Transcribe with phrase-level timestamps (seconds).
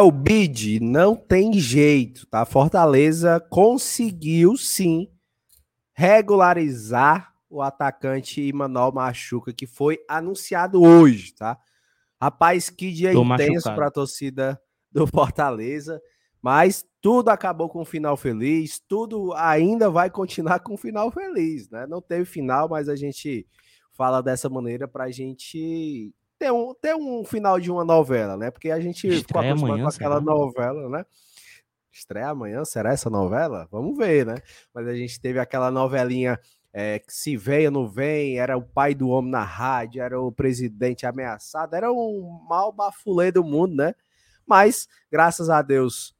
[0.00, 2.44] O bid, não tem jeito, tá?
[2.44, 5.10] Fortaleza conseguiu sim
[5.92, 11.58] regularizar o atacante Imanol Machuca, que foi anunciado hoje, tá?
[12.20, 14.60] Rapaz, que dia Tô intenso para a torcida
[14.92, 16.00] do Fortaleza,
[16.40, 21.68] mas tudo acabou com um final feliz, tudo ainda vai continuar com um final feliz,
[21.70, 21.86] né?
[21.86, 23.46] Não teve final, mas a gente
[23.92, 28.50] fala dessa maneira para a gente ter um, ter um final de uma novela, né?
[28.50, 30.32] Porque a gente Estreia ficou acostumado amanhã, com aquela será?
[30.32, 31.06] novela, né?
[31.92, 33.66] Estreia amanhã, será essa novela?
[33.70, 34.36] Vamos ver, né?
[34.72, 36.38] Mas a gente teve aquela novelinha
[36.72, 40.20] é, que se vem ou não vem, era o pai do homem na rádio, era
[40.20, 43.94] o presidente ameaçado, era um mal bafulê do mundo, né?
[44.46, 46.14] Mas, graças a Deus,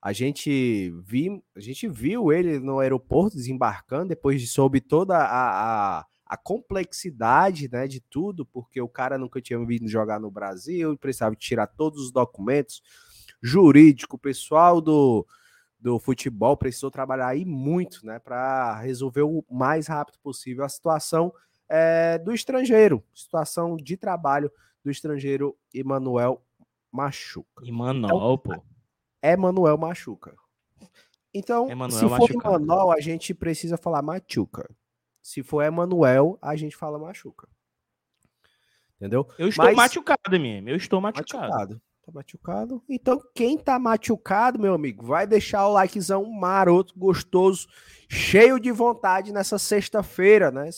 [0.00, 5.98] a gente, viu, a gente viu ele no aeroporto desembarcando, depois de soube toda a,
[6.00, 10.96] a, a, complexidade né, de tudo, porque o cara nunca tinha vindo jogar no Brasil,
[10.96, 12.82] precisava tirar todos os documentos
[13.42, 15.26] jurídico, pessoal do,
[15.80, 21.32] do futebol precisou trabalhar aí muito, né, para resolver o mais rápido possível a situação
[21.68, 24.50] é, do estrangeiro, situação de trabalho
[24.84, 26.42] do estrangeiro Emanuel
[26.90, 27.66] Machuca.
[27.66, 28.62] Emanuel, então, pô.
[29.22, 30.36] Emanuel Machuca.
[31.34, 34.68] Então, Emanuel se for Emanuel, a gente precisa falar Machuca.
[35.22, 37.48] Se for Emanuel, a gente fala Machuca.
[38.96, 39.26] Entendeu?
[39.38, 39.76] Eu estou Mas...
[39.76, 40.68] machucado, mesmo.
[40.68, 41.48] Eu estou machucado.
[41.48, 41.82] machucado.
[42.04, 42.82] Tá machucado?
[42.88, 47.68] Então, quem tá machucado, meu amigo, vai deixar o likezão maroto, gostoso,
[48.08, 50.70] cheio de vontade nessa sexta-feira, né?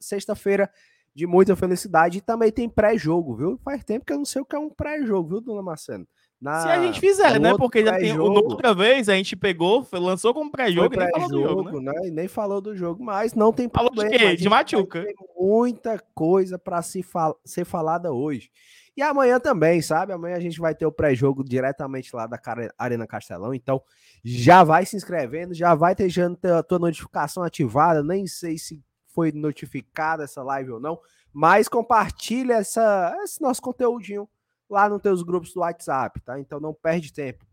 [0.00, 0.70] Sexta-feira
[1.14, 2.18] de muita felicidade.
[2.18, 3.58] E também tem pré-jogo, viu?
[3.62, 6.06] Faz tempo que eu não sei o que é um pré-jogo, viu, dona Marcena?
[6.40, 6.62] Na...
[6.62, 7.54] Se a gente fizer, né?
[7.56, 11.28] Porque já tem outra vez a gente pegou, lançou como pré-jogo pré e nem falou
[11.28, 11.92] do jogo, né?
[11.92, 12.08] né?
[12.08, 14.18] E nem falou do jogo, mas não tem falou problema.
[14.18, 14.42] Falou de quê?
[14.42, 15.04] De machuca.
[15.04, 18.50] Tem muita coisa para se fal ser falada hoje.
[18.96, 20.12] E amanhã também, sabe?
[20.12, 22.40] Amanhã a gente vai ter o pré-jogo diretamente lá da
[22.78, 23.54] Arena Castelão.
[23.54, 23.82] Então,
[24.24, 28.02] já vai se inscrevendo, já vai deixando a tua notificação ativada.
[28.02, 30.98] Nem sei se foi notificada essa live ou não,
[31.32, 34.28] mas compartilha essa, esse nosso conteúdinho
[34.70, 36.38] lá nos teus grupos do WhatsApp, tá?
[36.38, 37.44] Então não perde tempo.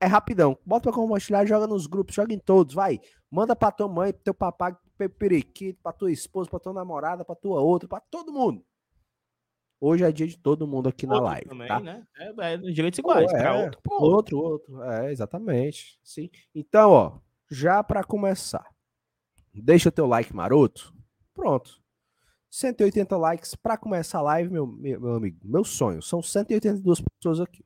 [0.00, 0.58] É rapidão.
[0.66, 3.00] Bota pra compartilhar, joga nos grupos, joga em todos, vai.
[3.30, 7.24] Manda pra tua mãe, pro teu papai, pro periquito, pra tua esposa, pra tua namorada,
[7.24, 8.64] pra tua outra, pra todo mundo.
[9.80, 11.48] Hoje é dia de todo mundo aqui outro na live.
[11.48, 11.80] Também, tá?
[11.80, 12.06] né?
[12.16, 13.32] É, é direitos iguais.
[13.32, 14.82] é, outro, outro, outro.
[14.82, 15.98] É, exatamente.
[16.02, 16.30] Sim.
[16.54, 17.18] Então, ó,
[17.50, 18.64] já para começar,
[19.52, 20.94] deixa o teu like maroto.
[21.34, 21.81] Pronto.
[22.52, 25.38] 180 likes para começar a live, meu, meu, meu, amigo.
[25.42, 26.02] Meu sonho.
[26.02, 27.64] São 182 pessoas aqui.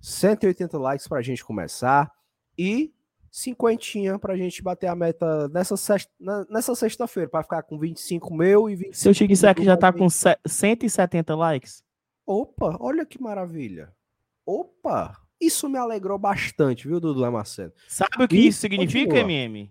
[0.00, 2.10] 180 likes para a gente começar.
[2.56, 2.90] E
[3.30, 6.10] cinquentinha pra gente bater a meta nessa sexta,
[6.48, 11.34] nessa sexta-feira, para ficar com 25 meu e 25 Seu Chiquisec já tá com 170
[11.36, 11.84] likes.
[12.26, 13.92] Opa, olha que maravilha.
[14.46, 17.72] Opa, isso me alegrou bastante, viu, Dudu Lamaceno?
[17.86, 19.70] Sabe o que e isso significa, continua, MM?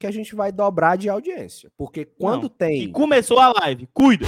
[0.00, 1.70] Que a gente vai dobrar de audiência.
[1.76, 2.84] Porque quando Não, tem.
[2.84, 4.24] E começou a live, cuida!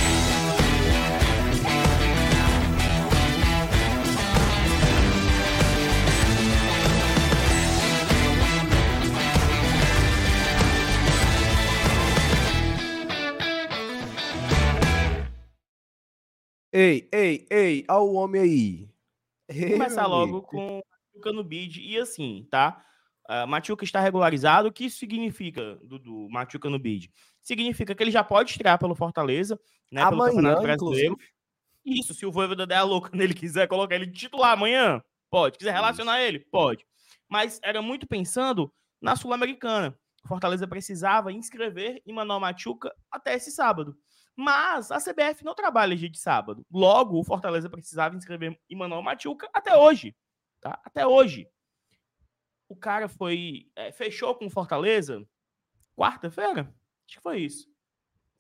[16.71, 18.89] Ei, ei, ei, olha o homem aí.
[19.51, 20.83] Vou começar logo com
[21.15, 21.81] Machuca no bid.
[21.81, 22.85] E assim, tá?
[23.29, 24.69] Uh, Machuca está regularizado.
[24.69, 27.11] O que isso significa, Dudu, Machuca no bid?
[27.41, 29.59] Significa que ele já pode estrear pelo Fortaleza,
[29.91, 30.03] né?
[30.03, 31.13] Amanhã, pelo Campeonato Brasileiro.
[31.15, 31.33] Inclusive.
[31.85, 35.59] Isso, se o Voivoda der a louca nele quiser colocar ele titular amanhã, pode.
[35.59, 36.85] Quiser relacionar ele, pode.
[37.29, 39.97] Mas era muito pensando na Sul-Americana.
[40.27, 43.97] Fortaleza precisava inscrever Manuel Machuca até esse sábado.
[44.37, 46.65] Mas a CBF não trabalha dia de sábado.
[46.71, 50.15] Logo, o Fortaleza precisava inscrever Emmanuel Machuca até hoje.
[50.61, 50.81] Tá?
[50.85, 51.47] Até hoje.
[52.73, 53.67] O cara foi.
[53.77, 55.23] É, fechou com o Fortaleza
[55.95, 56.75] quarta-feira?
[57.07, 57.69] Acho que foi isso.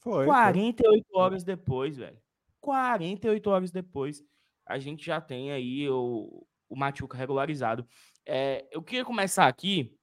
[0.00, 0.24] Foi.
[0.24, 1.20] 48 foi.
[1.20, 2.18] horas depois, velho.
[2.58, 4.24] 48 horas depois,
[4.64, 7.86] a gente já tem aí o, o Machuca regularizado.
[8.24, 9.94] É, eu queria começar aqui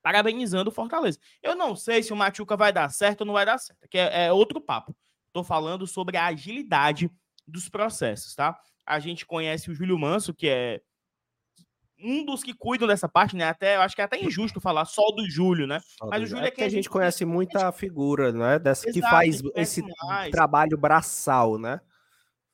[0.00, 1.18] parabenizando o Fortaleza.
[1.42, 3.98] Eu não sei se o Machuca vai dar certo ou não vai dar certo, que
[3.98, 4.96] é, é outro papo.
[5.26, 7.10] Estou falando sobre a agilidade
[7.46, 8.58] dos processos, tá?
[8.86, 10.80] A gente conhece o Júlio Manso, que é
[12.02, 13.48] um dos que cuidam dessa parte, né?
[13.48, 15.80] Até eu acho que é até injusto falar só do Júlio, né?
[16.02, 18.58] Mas o Júlio é, é que a gente conhece muita figura, né?
[18.58, 20.30] Dessa Exato, que faz esse mais.
[20.30, 21.80] trabalho braçal, né?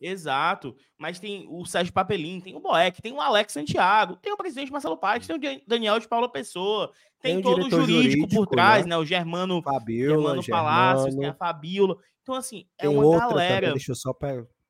[0.01, 0.77] Exato.
[0.99, 4.71] Mas tem o Sérgio Papelin, tem o Boeck, tem o Alex Santiago, tem o presidente
[4.71, 8.47] Marcelo Paes, tem o Daniel de Paula Pessoa, tem, tem todo o jurídico, jurídico, por
[8.47, 8.91] trás, né?
[8.91, 8.99] né?
[8.99, 11.97] O Germano, Fabiola, Germano Palácios, tem a Fabiola.
[12.23, 13.55] Então, assim, é tem uma outra galera.
[13.55, 14.13] Também, deixa eu só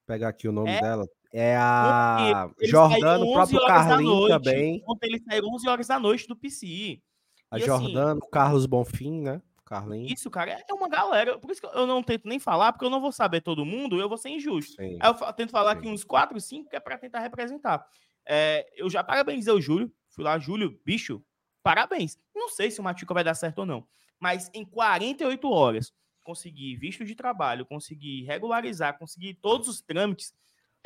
[0.07, 0.81] pegar aqui o nome é...
[0.81, 1.07] dela.
[1.33, 4.83] É a Jordano, o próprio Carlinhos também.
[4.87, 7.03] Ontem ele saiu 11 horas da noite do PCI.
[7.51, 9.43] A e assim Jordano, assim, Carlos Bonfim, né?
[9.65, 10.13] Carlinhos.
[10.13, 11.39] Isso, cara, é uma galera.
[11.39, 14.01] Por isso que eu não tento nem falar, porque eu não vou saber todo mundo,
[14.01, 14.77] eu vou ser injusto.
[14.77, 14.99] Sim.
[15.01, 15.79] Aí eu tento falar Sim.
[15.79, 17.87] aqui uns 4, 5, que é para tentar representar.
[18.25, 19.93] É, eu já parabenizei o Júlio.
[20.09, 21.23] Fui lá, Júlio, bicho,
[21.63, 22.19] parabéns.
[22.35, 23.87] Não sei se o Matico vai dar certo ou não.
[24.19, 25.93] Mas em 48 horas,
[26.23, 30.35] conseguir visto de trabalho, conseguir regularizar, conseguir todos os trâmites,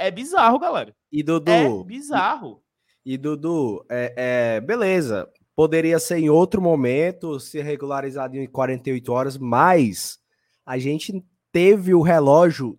[0.07, 0.95] é bizarro, galera.
[1.11, 1.51] E Dudu.
[1.51, 2.63] É bizarro.
[3.05, 4.15] E, e Dudu, é,
[4.57, 5.29] é, beleza.
[5.55, 10.19] Poderia ser em outro momento, ser regularizado em 48 horas, mas
[10.65, 12.79] a gente teve o relógio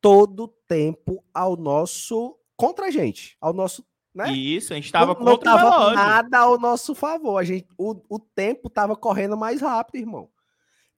[0.00, 3.84] todo o tempo ao nosso contra a gente, ao nosso,
[4.14, 4.32] né?
[4.32, 5.94] Isso, a gente estava contra não tava o relógio.
[5.94, 7.38] nada ao nosso favor.
[7.38, 10.28] A gente, o, o tempo tava correndo mais rápido, irmão.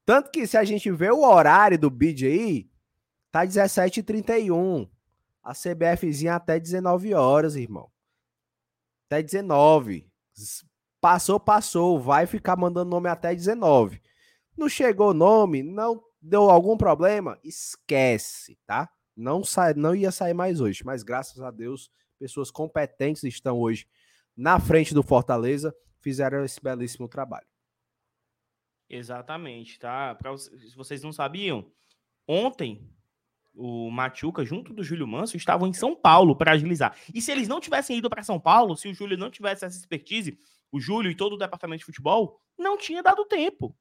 [0.07, 2.71] Tanto que se a gente vê o horário do bid aí,
[3.31, 4.89] tá 17h31.
[5.43, 7.91] A CBFzinha até 19 horas, irmão.
[9.07, 10.11] Até 19.
[11.01, 11.99] Passou, passou.
[11.99, 14.01] Vai ficar mandando nome até 19.
[14.57, 18.91] Não chegou nome, não deu algum problema, esquece, tá?
[19.17, 23.89] Não sai, não ia sair mais hoje, mas graças a Deus, pessoas competentes estão hoje
[24.37, 27.47] na frente do Fortaleza, fizeram esse belíssimo trabalho.
[28.89, 30.19] Exatamente, tá?
[30.37, 31.71] Se vocês não sabiam,
[32.27, 32.87] ontem
[33.54, 36.97] o Machuca junto do Júlio Manso estavam em São Paulo para agilizar.
[37.12, 39.76] E se eles não tivessem ido para São Paulo, se o Júlio não tivesse essa
[39.76, 40.38] expertise,
[40.71, 43.76] o Júlio e todo o departamento de futebol, não tinha dado tempo.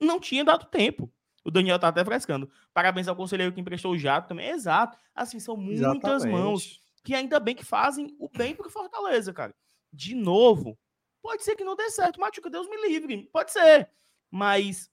[0.00, 1.10] Não tinha dado tempo.
[1.44, 2.50] O Daniel tá até frescando.
[2.74, 4.48] Parabéns ao conselheiro que emprestou o jato também.
[4.48, 4.98] Exato.
[5.14, 6.32] Assim, são muitas Exatamente.
[6.32, 9.54] mãos que ainda bem que fazem o bem pro Fortaleza, cara.
[9.92, 10.76] De novo,
[11.22, 12.20] pode ser que não dê certo.
[12.20, 13.28] Machuca, Deus me livre.
[13.32, 13.88] Pode ser.
[14.30, 14.90] Mas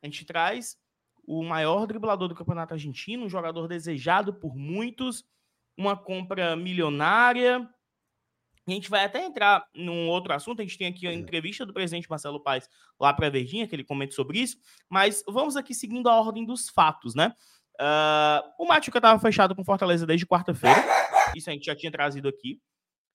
[0.00, 0.78] a gente traz
[1.26, 5.24] o maior driblador do campeonato argentino, um jogador desejado por muitos,
[5.76, 7.68] uma compra milionária,
[8.68, 10.60] a gente vai até entrar num outro assunto.
[10.60, 12.68] A gente tem aqui a entrevista do presidente Marcelo Paes
[12.98, 14.58] lá para a Verdinha, que ele comenta sobre isso.
[14.88, 17.32] Mas vamos aqui seguindo a ordem dos fatos, né?
[17.80, 20.82] Uh, o Machuca estava fechado com Fortaleza desde quarta-feira.
[21.36, 22.60] Isso a gente já tinha trazido aqui.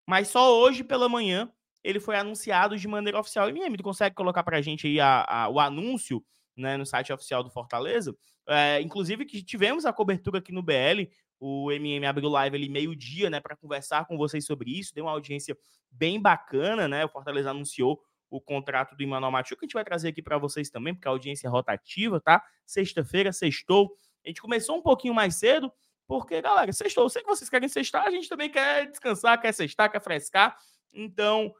[0.08, 1.52] Mas só hoje pela manhã
[1.84, 3.50] ele foi anunciado de maneira oficial.
[3.50, 6.24] E Miami, consegue colocar para a gente aí a, a, o anúncio
[6.56, 8.16] né, no site oficial do Fortaleza?
[8.48, 11.10] É, inclusive que tivemos a cobertura aqui no BL
[11.42, 14.94] o MM abriu live ali meio-dia, né, para conversar com vocês sobre isso.
[14.94, 15.58] Deu uma audiência
[15.90, 17.04] bem bacana, né?
[17.04, 20.38] O Fortaleza anunciou o contrato do Emmanuel Machu, que a gente vai trazer aqui para
[20.38, 22.44] vocês também, porque a audiência é rotativa, tá?
[22.64, 23.98] Sexta-feira, sextou.
[24.24, 25.74] A gente começou um pouquinho mais cedo,
[26.08, 27.06] porque, galera, sextou.
[27.06, 30.56] Eu sei que vocês querem sextar, a gente também quer descansar, quer sextar, quer frescar.
[30.94, 31.52] Então,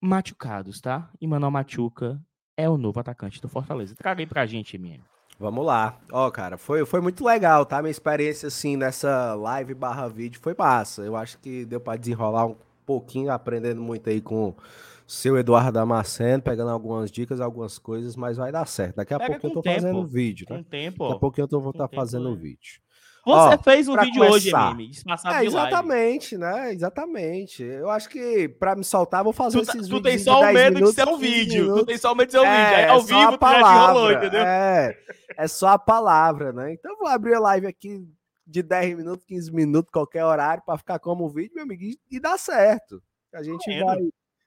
[0.00, 1.12] machucados, tá?
[1.20, 2.18] Emmanuel Machuca
[2.62, 3.94] é o novo atacante do Fortaleza.
[3.94, 5.02] Traga aí pra gente, MM.
[5.38, 5.98] Vamos lá.
[6.12, 7.82] Ó, cara, foi, foi muito legal, tá?
[7.82, 11.02] Minha experiência, assim, nessa live barra vídeo foi massa.
[11.02, 14.56] Eu acho que deu para desenrolar um pouquinho, aprendendo muito aí com o
[15.04, 18.96] seu Eduardo Damasceno, pegando algumas dicas, algumas coisas, mas vai dar certo.
[18.96, 19.80] Daqui a Pega pouco eu tô tempo.
[19.80, 20.58] fazendo vídeo, né?
[20.58, 22.80] Com tempo, Daqui a pouco eu tô, vou estar tá fazendo o vídeo.
[23.24, 24.32] Você Ó, fez um vídeo começar.
[24.32, 24.90] hoje, Mimi,
[25.32, 26.72] é, exatamente, né?
[26.72, 27.62] Exatamente.
[27.62, 30.00] Eu acho que para me soltar, vou fazer tu, tá, esses tu vídeos.
[30.00, 31.62] Tu tem só o medo minutos, de ser um vídeo.
[31.62, 31.80] Minutos.
[31.82, 32.76] Tu tem só o medo de ser um é, vídeo.
[32.76, 34.42] Aí, ao é vivo, tu já rolou, entendeu?
[34.42, 34.98] É,
[35.36, 36.72] é só a palavra, né?
[36.72, 38.04] Então, vou abrir a live aqui
[38.44, 42.36] de 10 minutos, 15 minutos, qualquer horário, para ficar como vídeo, meu amigo, e dá
[42.36, 43.00] certo.
[43.32, 44.00] A gente vai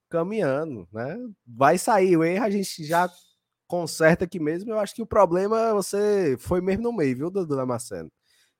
[0.09, 1.17] caminhando, né?
[1.47, 2.17] Vai sair.
[2.17, 3.09] O erro a gente já
[3.67, 4.71] conserta aqui mesmo.
[4.71, 8.11] Eu acho que o problema você foi mesmo no meio, viu, Dudu Damasceno?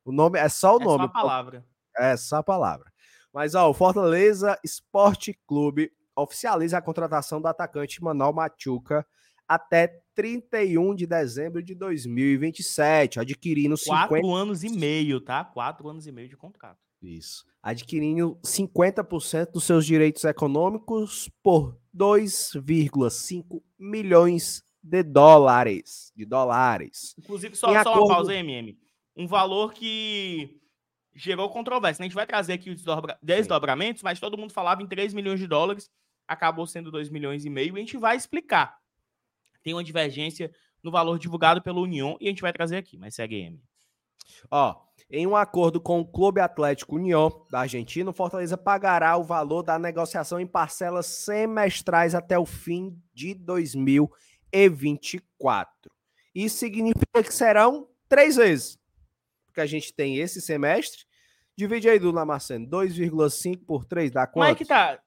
[0.06, 0.98] O nome é só o é nome.
[1.00, 1.66] Só a palavra.
[1.98, 2.94] É só a palavra.
[3.34, 9.06] Mas ó, o Fortaleza Esporte Clube oficializa a contratação do atacante Manuel Machuca
[9.48, 14.36] até 31 de dezembro de 2027, adquirindo quatro 50...
[14.36, 15.44] anos e meio, tá?
[15.44, 16.80] Quatro anos e meio de contrato.
[17.02, 17.46] Isso.
[17.62, 26.12] Adquirindo 50% dos seus direitos econômicos por 2,5 milhões de dólares.
[26.16, 27.14] De dólares.
[27.18, 28.06] Inclusive, só, só acordo...
[28.06, 28.85] uma pausa aí, MM
[29.16, 30.60] um valor que
[31.16, 32.04] gerou controvérsia.
[32.04, 32.84] A gente vai trazer aqui os
[33.22, 35.90] desdobramentos, mas todo mundo falava em 3 milhões de dólares,
[36.28, 38.78] acabou sendo 2 milhões e meio, e a gente vai explicar.
[39.64, 40.52] Tem uma divergência
[40.84, 43.58] no valor divulgado pela União e a gente vai trazer aqui, mas segue aí.
[44.52, 44.76] Ó,
[45.10, 49.64] em um acordo com o Clube Atlético União da Argentina, o Fortaleza pagará o valor
[49.64, 55.72] da negociação em parcelas semestrais até o fim de 2024.
[56.34, 58.78] Isso significa que serão três vezes
[59.56, 61.04] que a gente tem esse semestre.
[61.58, 64.34] Divide aí, do Lamarceno, 2,5 por 3 dá quanto?
[64.34, 65.00] Como é que tá?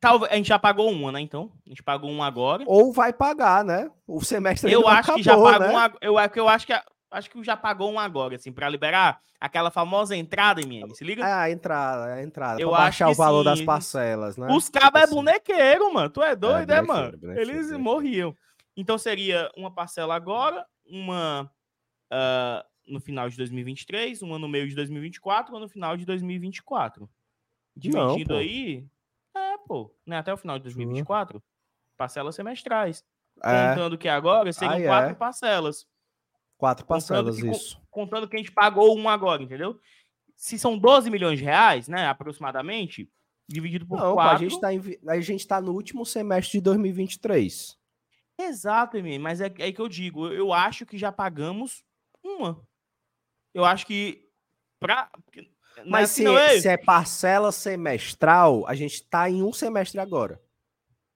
[0.00, 1.20] Talvez a gente já pagou uma, né?
[1.20, 2.62] Então, a gente pagou um agora.
[2.66, 3.90] Ou vai pagar, né?
[4.06, 5.74] O semestre Eu acho acabou, que já pagou né?
[5.74, 6.74] um, eu, eu acho que
[7.14, 11.24] Acho que já pagou um agora, assim, para liberar aquela famosa entrada, em se liga?
[11.24, 12.60] É, a entrada, a entrada.
[12.60, 13.50] Eu pra baixar o valor sim.
[13.50, 14.48] das parcelas, né?
[14.50, 15.14] Os cabos é assim.
[15.14, 16.10] bonequeiro, mano.
[16.10, 17.16] Tu é doido, é, é mano?
[17.36, 18.34] Eles morriam.
[18.76, 21.48] Então seria uma parcela agora, uma
[22.12, 27.08] uh, no final de 2023, uma no meio de 2024, uma no final de 2024.
[27.76, 28.86] Dividido Não, aí,
[29.34, 30.18] é, pô, né?
[30.18, 31.42] Até o final de 2024, uhum.
[31.96, 33.04] parcelas semestrais.
[33.42, 33.70] É.
[33.70, 35.14] Contando que agora seriam ah, quatro é.
[35.14, 35.86] parcelas.
[36.56, 37.82] Quatro parcelas, contando que, isso.
[37.90, 39.78] Contando que a gente pagou um agora, entendeu?
[40.36, 43.10] Se são 12 milhões de reais, né, aproximadamente,
[43.48, 44.46] dividido por Não, quatro...
[44.46, 47.76] a gente, tá gente tá no último semestre de 2023.
[48.38, 51.84] Exato, Emílio, mas é, é que eu digo, eu acho que já pagamos
[52.22, 52.60] uma.
[53.54, 54.28] Eu acho que
[54.78, 55.08] pra...
[55.76, 59.98] É mas assim, se, é, se é parcela semestral, a gente tá em um semestre
[59.98, 60.40] agora.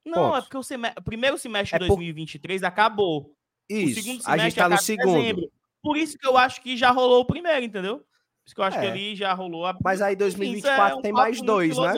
[0.04, 0.36] Não, Ponto.
[0.36, 2.66] é porque o, semestre, o primeiro semestre é de 2023 por...
[2.66, 3.36] acabou.
[3.68, 4.00] Isso.
[4.00, 5.20] O segundo semestre a gente tá no segundo.
[5.20, 5.52] Dezembro.
[5.82, 7.98] Por isso que eu acho que já rolou o primeiro, entendeu?
[7.98, 8.06] Por
[8.46, 8.80] isso que eu acho é.
[8.80, 9.76] que ali já rolou a.
[9.82, 11.92] Mas aí 2024 Enfim, é um tem mais dois, né?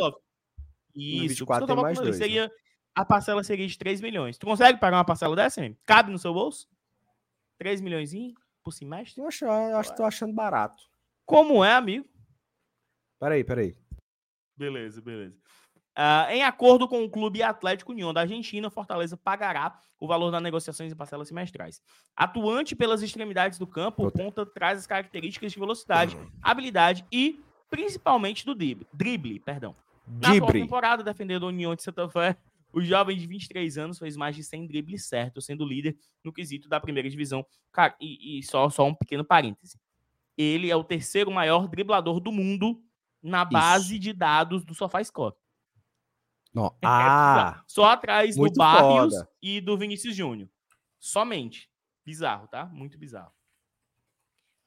[0.94, 1.46] Isso.
[1.46, 2.16] 2024 tem mais dois.
[2.16, 2.50] Seria, né?
[2.94, 4.36] A parcela seria de 3 milhões.
[4.36, 5.78] Tu consegue pagar uma parcela dessa, hein?
[5.86, 6.68] Cabe no seu bolso?
[7.58, 8.12] 3 milhões
[8.62, 9.20] por semestre?
[9.20, 10.82] Eu acho, eu acho que tô achando barato.
[11.26, 12.06] Como é, amigo?
[13.18, 13.76] Peraí, peraí.
[14.56, 15.36] Beleza, beleza.
[15.98, 20.42] Uh, em acordo com o Clube Atlético União da Argentina, Fortaleza pagará o valor das
[20.42, 21.82] negociações em parcelas semestrais.
[22.16, 28.46] Atuante pelas extremidades do campo, o ponta traz as características de velocidade, habilidade e principalmente
[28.46, 28.86] do drible.
[28.92, 29.76] drible perdão.
[30.06, 30.60] Na Dibre.
[30.60, 32.36] temporada, defendendo a União de Santa Fé,
[32.72, 36.68] o jovem de 23 anos fez mais de 100 dribles certos, sendo líder no quesito
[36.68, 37.44] da primeira divisão.
[37.72, 39.78] Cara, e, e só, só um pequeno parêntese.
[40.36, 42.82] Ele é o terceiro maior driblador do mundo
[43.22, 44.02] na base Isso.
[44.02, 45.34] de dados do SofaScore.
[46.52, 46.66] Não.
[46.66, 47.62] É, é ah!
[47.66, 49.28] Só atrás do Barrios foda.
[49.42, 50.48] e do Vinícius Júnior.
[50.98, 51.70] Somente.
[52.04, 52.66] Bizarro, tá?
[52.66, 53.32] Muito bizarro.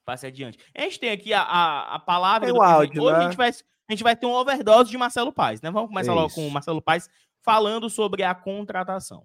[0.04, 0.58] Passe adiante.
[0.74, 2.46] A gente tem aqui a, a, a palavra.
[2.46, 3.18] Tem o áudio, Hoje né?
[3.18, 5.70] a, gente vai, a gente vai ter um overdose de Marcelo Paes, né?
[5.70, 6.20] Vamos começar Isso.
[6.20, 7.08] logo com o Marcelo Paes
[7.44, 9.22] falando sobre a contratação.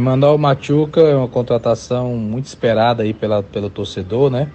[0.00, 4.50] Mandar o Machuca é uma contratação muito esperada aí pela, pelo torcedor, né?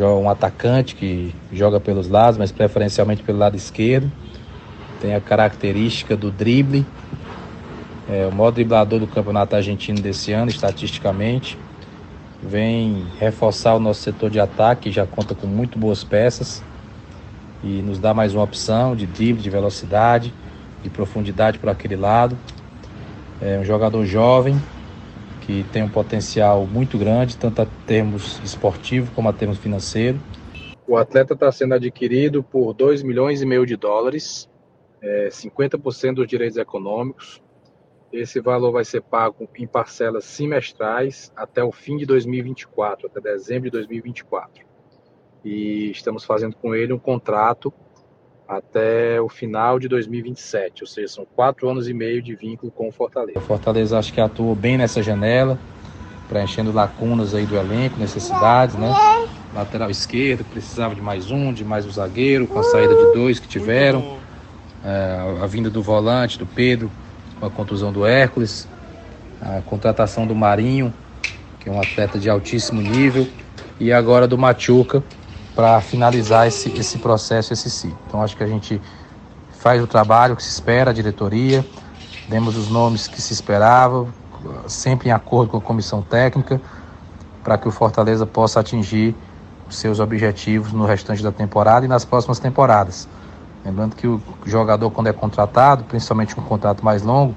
[0.00, 4.10] Um atacante que joga pelos lados, mas preferencialmente pelo lado esquerdo
[5.02, 6.86] tem a característica do drible,
[8.08, 11.58] é o maior driblador do campeonato argentino desse ano, estatisticamente.
[12.40, 16.62] Vem reforçar o nosso setor de ataque, já conta com muito boas peças
[17.64, 20.32] e nos dá mais uma opção de drible, de velocidade,
[20.82, 22.36] de profundidade por aquele lado.
[23.40, 24.56] É um jogador jovem
[25.42, 30.20] que tem um potencial muito grande, tanto a termos esportivo como a termos financeiro.
[30.86, 34.48] O atleta está sendo adquirido por 2 milhões e meio de dólares
[35.02, 37.42] é, 50% dos direitos econômicos.
[38.12, 43.64] Esse valor vai ser pago em parcelas semestrais até o fim de 2024, até dezembro
[43.64, 44.64] de 2024.
[45.44, 47.72] E estamos fazendo com ele um contrato
[48.56, 52.88] até o final de 2027, ou seja, são quatro anos e meio de vínculo com
[52.88, 53.38] o Fortaleza.
[53.38, 55.58] O Fortaleza acho que atuou bem nessa janela,
[56.28, 58.92] preenchendo lacunas aí do elenco, necessidades, né?
[59.54, 63.38] Lateral esquerdo, precisava de mais um, de mais um zagueiro, com a saída de dois
[63.38, 64.18] que tiveram
[64.84, 66.90] é, a vinda do volante, do Pedro,
[67.38, 68.68] com a contusão do Hércules,
[69.40, 70.92] a contratação do Marinho,
[71.60, 73.26] que é um atleta de altíssimo nível,
[73.78, 75.02] e agora do Machuca
[75.54, 77.98] para finalizar esse, esse processo, esse ciclo.
[78.06, 78.80] Então acho que a gente
[79.60, 81.64] faz o trabalho que se espera, a diretoria,
[82.28, 84.06] demos os nomes que se esperava,
[84.66, 86.60] sempre em acordo com a comissão técnica,
[87.44, 89.14] para que o Fortaleza possa atingir
[89.68, 93.08] os seus objetivos no restante da temporada e nas próximas temporadas.
[93.64, 97.36] Lembrando que o jogador, quando é contratado, principalmente um contrato mais longo,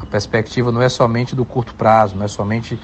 [0.00, 2.78] a perspectiva não é somente do curto prazo, não é somente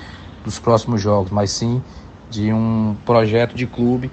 [0.45, 1.83] dos próximos jogos, mas sim
[2.29, 4.11] de um projeto de clube,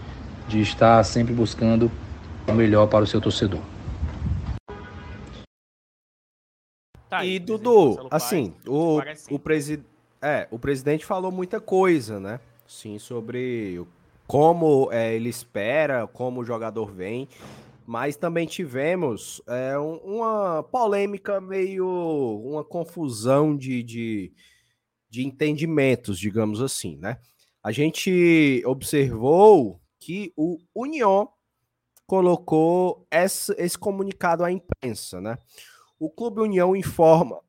[0.49, 1.91] de estar sempre buscando
[2.47, 3.61] o melhor para o seu torcedor.
[7.07, 9.83] Tá e Dudu, assim, o, o, presi
[10.21, 12.39] é, o presidente falou muita coisa, né?
[12.67, 13.83] Sim, sobre
[14.27, 17.27] como é, ele espera, como o jogador vem.
[17.85, 21.87] Mas também tivemos é, uma polêmica, meio
[22.43, 24.31] uma confusão de, de,
[25.09, 27.17] de entendimentos, digamos assim, né?
[27.63, 31.31] A gente observou que o União
[32.07, 35.37] colocou esse, esse comunicado à imprensa, né?
[35.99, 37.39] O Clube União informa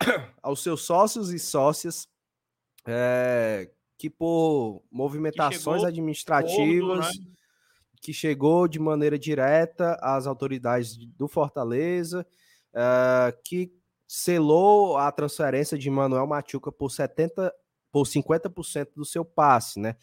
[0.42, 2.08] aos seus sócios e sócias
[2.84, 7.12] é, que por movimentações que administrativas.
[7.12, 7.32] Todo, né?
[8.02, 12.26] que chegou de maneira direta às autoridades do Fortaleza,
[12.72, 13.72] uh, que
[14.06, 17.52] selou a transferência de Manuel Machuca por 70
[17.90, 19.96] por 50% do seu passe, né?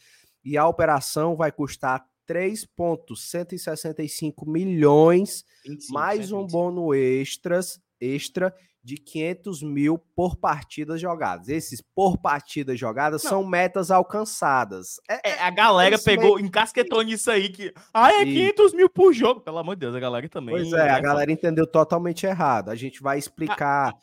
[0.45, 8.53] E a operação vai custar 3,165 milhões, 25, mais um bônus extras, extra
[8.85, 11.49] de 500 mil por partida jogadas.
[11.49, 13.31] Esses por partida jogadas Não.
[13.31, 14.99] são metas alcançadas.
[15.09, 16.45] É, é, a galera pegou, meio...
[16.45, 19.41] encasquetou nisso aí, que, ah, é 500 mil por jogo.
[19.41, 20.53] Pelo amor de Deus, a galera também.
[20.53, 22.69] Pois é, a galera entendeu totalmente errado.
[22.69, 23.89] A gente vai explicar...
[23.89, 23.95] Ah,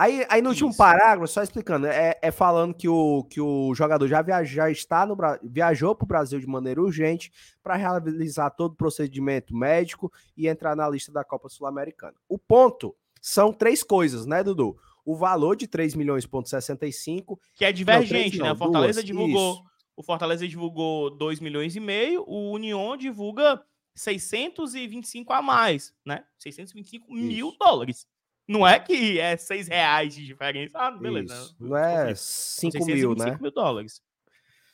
[0.00, 4.08] Aí, aí no último parágrafo, só explicando, é, é, falando que o, que o jogador
[4.08, 7.30] já, viaja, já está no viajou para o Brasil de maneira urgente
[7.62, 12.14] para realizar todo o procedimento médico e entrar na lista da Copa Sul-Americana.
[12.26, 14.74] O ponto são três coisas, né, Dudu?
[15.04, 18.52] O valor de 3 milhões ponto 65, que é divergente, não, né?
[18.52, 19.64] A Fortaleza duas, divulgou, isso.
[19.94, 23.62] o Fortaleza divulgou 2 milhões e meio, o União divulga
[23.94, 26.24] 625 a mais, né?
[26.38, 27.26] 625 isso.
[27.26, 28.08] mil dólares.
[28.50, 30.76] Não é que é 6 reais de diferença.
[30.76, 31.32] Ah, beleza.
[31.32, 31.56] Isso.
[31.60, 33.30] Não é 5 mil, né?
[33.30, 34.02] 5 mil dólares.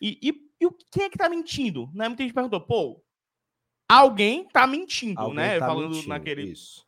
[0.00, 1.90] E, e, e quem é que tá mentindo?
[1.92, 2.08] Né?
[2.08, 3.04] Muita gente perguntou, pô,
[3.86, 5.58] alguém tá mentindo, alguém né?
[5.58, 6.44] Tá Falando mentindo, naquele.
[6.44, 6.86] Isso.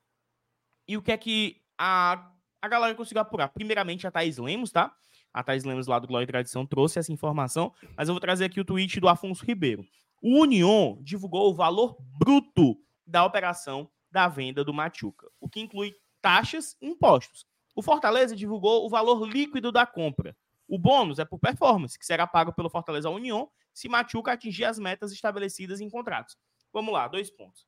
[0.88, 3.48] E o que é que a, a galera conseguiu apurar?
[3.48, 4.90] Primeiramente, a Thaís Lemos, tá?
[5.30, 8.46] A Thaís Lemos lá do Glória e Tradição trouxe essa informação, mas eu vou trazer
[8.46, 9.84] aqui o tweet do Afonso Ribeiro.
[10.22, 15.94] O Union divulgou o valor bruto da operação da venda do Machuca, o que inclui
[16.28, 17.46] taxas e impostos.
[17.74, 20.36] O Fortaleza divulgou o valor líquido da compra.
[20.68, 24.78] O bônus é por performance, que será pago pelo Fortaleza Union se Machuca atingir as
[24.78, 26.36] metas estabelecidas em contratos.
[26.70, 27.66] Vamos lá, dois pontos.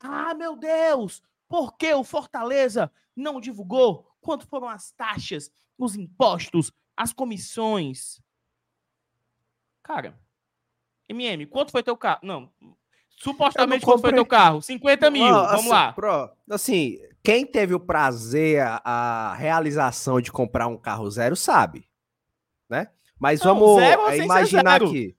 [0.00, 1.22] Ah, meu Deus!
[1.48, 8.20] Por que o Fortaleza não divulgou quanto foram as taxas, os impostos, as comissões?
[9.80, 10.20] Cara,
[11.08, 12.18] MM, quanto foi teu carro?
[12.24, 12.52] Não,
[13.16, 14.62] supostamente quanto foi teu carro?
[14.62, 15.92] 50 mil, vamos assim, lá.
[15.92, 21.88] Pro, assim, quem teve o prazer, a, a, realização de comprar um carro zero sabe,
[22.68, 22.88] né?
[23.18, 25.16] Mas não, vamos é, imaginar aqui.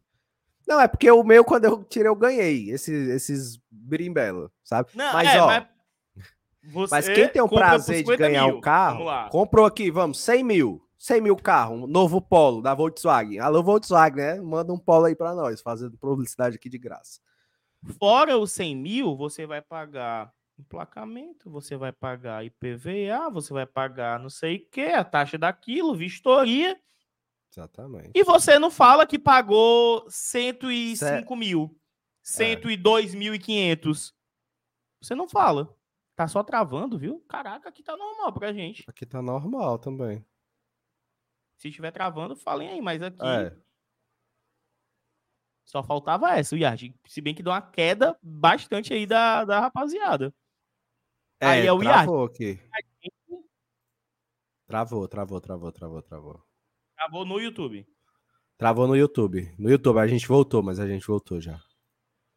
[0.68, 4.90] Não, é porque o meu, quando eu tirei, eu ganhei esses, esses brimbelo, sabe?
[4.94, 8.58] Não, mas, é, ó, mas, mas, quem tem o prazer de ganhar mil.
[8.58, 10.80] um carro, comprou aqui, vamos, 100 mil.
[10.98, 13.38] 100 mil carro, um novo Polo da Volkswagen.
[13.40, 14.42] Alô, Volkswagen, né?
[14.42, 17.20] Manda um Polo aí para nós, fazendo publicidade aqui de graça.
[18.00, 24.20] Fora os 100 mil, você vai pagar emplacamento, você vai pagar IPVA, você vai pagar
[24.20, 26.80] não sei o que, a taxa daquilo, vistoria.
[27.52, 28.12] Exatamente.
[28.16, 31.36] E você não fala que pagou 105 Cê...
[31.36, 31.80] mil,
[32.24, 34.10] 102.500.
[34.10, 34.14] É.
[35.02, 35.76] Você não fala.
[36.16, 37.20] Tá só travando, viu?
[37.28, 38.84] Caraca, aqui tá normal pra gente.
[38.88, 40.24] Aqui tá normal também.
[41.58, 43.26] Se estiver travando, falem aí, mas aqui.
[43.26, 43.56] É.
[45.66, 46.94] Só faltava essa, o Yard.
[47.08, 50.34] Se bem que deu uma queda bastante aí da, da rapaziada.
[51.40, 52.60] É, aí é o travou aqui.
[54.68, 56.44] Travou, travou, travou, travou, travou.
[56.96, 57.88] Travou no YouTube.
[58.58, 59.54] Travou no YouTube.
[59.58, 61.62] No YouTube, a gente voltou, mas a gente voltou já.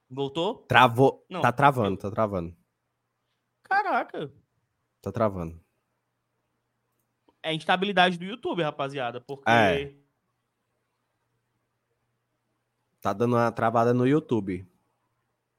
[0.08, 0.64] Voltou?
[0.66, 1.24] Travou.
[1.28, 2.56] Não, tá travando, tá travando.
[3.62, 4.32] Caraca.
[5.00, 5.60] Tá travando.
[7.42, 9.48] É a instabilidade do YouTube, rapaziada, porque.
[9.50, 9.94] É.
[13.06, 14.66] Tá dando uma travada no YouTube.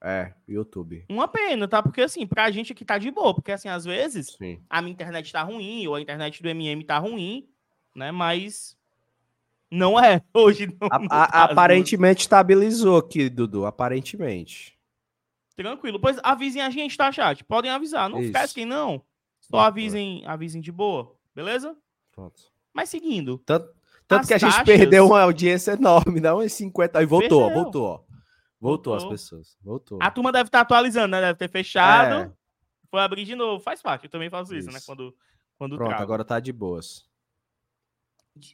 [0.02, 1.06] É, YouTube.
[1.08, 1.82] Uma pena, tá?
[1.82, 4.60] Porque assim, pra gente aqui tá de boa, porque assim, às vezes Sim.
[4.68, 7.48] a minha internet tá ruim, ou a internet do MM tá ruim,
[7.96, 8.12] né?
[8.12, 8.76] Mas
[9.70, 10.66] não é hoje.
[10.78, 13.64] Não, a, a, aparentemente estabilizou aqui, Dudu.
[13.64, 14.78] Aparentemente.
[15.56, 15.98] Tranquilo.
[15.98, 17.42] Pois avisem a gente, tá, chat?
[17.44, 18.10] Podem avisar.
[18.10, 19.02] Não esquecem, não.
[19.40, 21.16] Só avisem, avisem de boa.
[21.34, 21.74] Beleza?
[22.12, 22.42] Pronto.
[22.74, 23.38] Mas seguindo.
[23.38, 23.74] Tanto,
[24.08, 24.64] tanto que a gente taxas...
[24.64, 26.42] perdeu uma audiência enorme, não?
[26.42, 26.98] Em 50.
[26.98, 27.62] Aí voltou, perdeu.
[27.62, 27.96] voltou, ó.
[27.98, 28.08] Voltou,
[28.60, 29.56] voltou as pessoas.
[29.62, 29.98] Voltou.
[30.00, 31.20] A turma deve estar atualizando, né?
[31.20, 32.32] Deve ter fechado.
[32.32, 32.32] É.
[32.90, 33.62] Foi abrir de novo.
[33.62, 34.04] Faz parte.
[34.04, 34.82] Eu também faço isso, isso né?
[34.84, 35.14] Quando,
[35.58, 36.02] quando Pronto, trava.
[36.02, 37.06] agora tá de boas.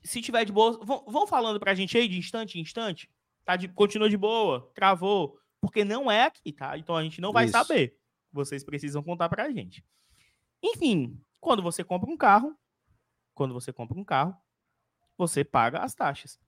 [0.02, 3.08] Se tiver de boas, vão, vão falando pra gente aí de instante em instante.
[3.44, 5.38] Tá de, continua de boa, travou.
[5.60, 6.76] Porque não é aqui, tá?
[6.76, 7.52] Então a gente não vai isso.
[7.52, 7.96] saber.
[8.32, 9.84] Vocês precisam contar pra gente.
[10.62, 12.58] Enfim, quando você compra um carro,
[13.34, 14.36] quando você compra um carro,
[15.16, 16.38] você paga as taxas.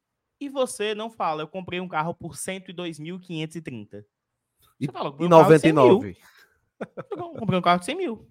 [0.41, 4.05] E você não fala, eu comprei um carro por 102.530.
[4.79, 6.17] Você fala, e 99.
[7.11, 8.31] Eu comprei um carro de 100 mil.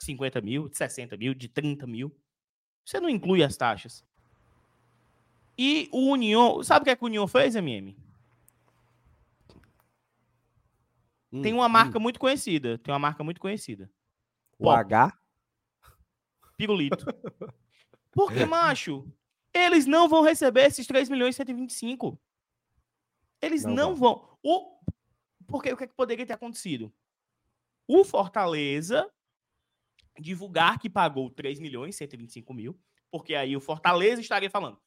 [0.00, 2.14] 50 mil, de 60 mil, de 30 mil.
[2.84, 4.04] Você não inclui as taxas.
[5.56, 7.96] E o União, sabe o que, é que o União fez, MM?
[11.32, 12.02] Hum, tem uma marca hum.
[12.02, 12.78] muito conhecida.
[12.78, 13.90] Tem uma marca muito conhecida.
[14.58, 14.78] O Pop.
[14.78, 15.12] H?
[16.56, 17.06] Pirulito.
[18.12, 19.10] Porque, macho,
[19.64, 22.18] eles não vão receber esses 3 milhões e 125.
[23.40, 24.38] Eles não, não vão.
[24.42, 24.78] O...
[25.46, 26.92] Porque o que, é que poderia ter acontecido?
[27.86, 29.10] O Fortaleza
[30.18, 32.78] divulgar que pagou 3 milhões e 125 mil,
[33.10, 34.78] porque aí o Fortaleza estaria falando,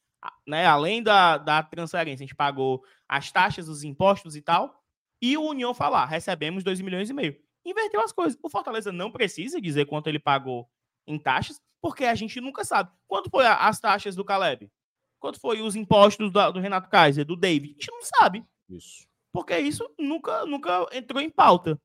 [0.46, 0.66] né?
[0.66, 4.80] Além da, da transferência, a gente pagou as taxas, os impostos e tal.
[5.20, 7.40] E o União falar, recebemos 2 milhões e meio.
[7.64, 8.38] Inverteu as coisas.
[8.42, 10.68] O Fortaleza não precisa dizer quanto ele pagou
[11.06, 12.90] em taxas, porque a gente nunca sabe.
[13.06, 14.70] Quanto foi as taxas do Caleb?
[15.18, 17.70] Quanto foi os impostos do, do Renato Kaiser, do David?
[17.70, 18.44] A gente não sabe.
[18.68, 19.06] Isso.
[19.32, 21.80] Porque isso nunca, nunca entrou em pauta.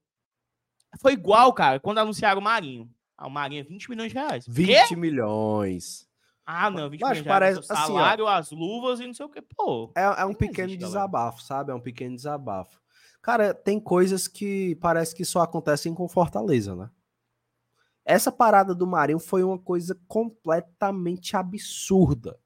[1.00, 2.90] Foi igual, cara, quando anunciaram o Marinho.
[3.18, 4.46] Ah, o Marinho é 20 milhões de reais.
[4.48, 4.96] 20 Quê?
[4.96, 6.08] milhões.
[6.46, 7.84] Ah, não, 20 Mas milhões parece, de reais.
[7.84, 9.42] O salário, assim, as luvas e não sei o que.
[9.42, 9.92] Pô.
[9.96, 11.48] É, é um pequeno existe, desabafo, galera.
[11.48, 11.72] sabe?
[11.72, 12.80] É um pequeno desabafo.
[13.22, 16.90] Cara, tem coisas que parece que só acontecem com Fortaleza, né?
[18.08, 22.40] Essa parada do Marinho foi uma coisa completamente absurda.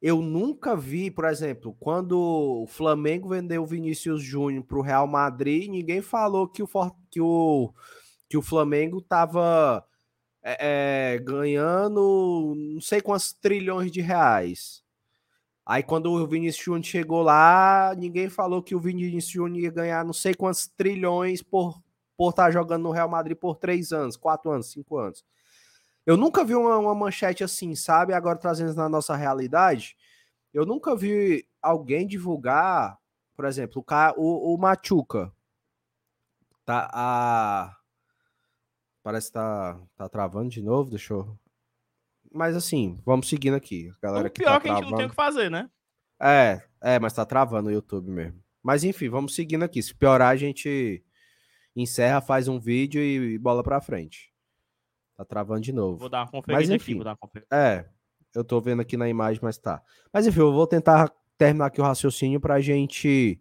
[0.00, 5.06] Eu nunca vi, por exemplo, quando o Flamengo vendeu o Vinícius Júnior para o Real
[5.06, 6.68] Madrid, ninguém falou que o,
[7.08, 7.72] que o,
[8.28, 9.86] que o Flamengo estava
[10.42, 14.82] é, é, ganhando não sei quantos trilhões de reais.
[15.64, 20.04] Aí quando o Vinícius Júnior chegou lá, ninguém falou que o Vinícius Júnior ia ganhar
[20.04, 21.80] não sei quantos trilhões por
[22.22, 25.24] por estar tá jogando no Real Madrid por três anos, quatro anos, cinco anos.
[26.06, 28.12] Eu nunca vi uma, uma manchete assim, sabe?
[28.12, 29.96] Agora trazendo na nossa realidade,
[30.54, 32.96] eu nunca vi alguém divulgar,
[33.34, 33.84] por exemplo,
[34.16, 35.32] o, o, Machuca.
[36.64, 37.76] Tá, a...
[39.02, 41.36] Parece que tá, tá travando de novo, deixa eu...
[42.32, 43.92] Mas assim, vamos seguindo aqui.
[44.00, 45.68] Galera o pior tá é que a gente não tem o que fazer, né?
[46.20, 48.40] É, é, mas tá travando o YouTube mesmo.
[48.62, 49.82] Mas enfim, vamos seguindo aqui.
[49.82, 51.04] Se piorar, a gente
[51.74, 54.32] encerra, faz um vídeo e, bola pra frente.
[55.16, 55.98] Tá travando de novo.
[55.98, 57.48] Vou dar uma conferida mas, enfim, aqui, vou dar uma conferida.
[57.52, 57.88] É,
[58.34, 59.82] eu tô vendo aqui na imagem, mas tá.
[60.12, 63.40] Mas enfim, eu vou tentar terminar aqui o raciocínio pra gente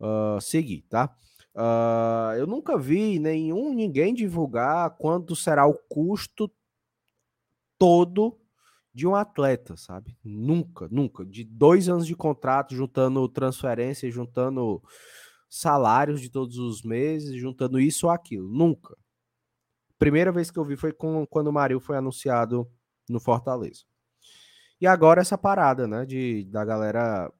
[0.00, 1.14] uh, seguir, tá?
[1.54, 6.50] Uh, eu nunca vi nenhum ninguém divulgar quanto será o custo
[7.78, 8.38] todo
[8.92, 10.16] de um atleta, sabe?
[10.24, 11.24] Nunca, nunca.
[11.24, 14.82] De dois anos de contrato, juntando transferência, juntando
[15.48, 18.48] salários de todos os meses, juntando isso ou aquilo.
[18.48, 18.96] Nunca.
[19.98, 22.70] Primeira vez que eu vi foi com, quando o Mario foi anunciado
[23.08, 23.84] no Fortaleza.
[24.80, 27.32] E agora essa parada, né, de da galera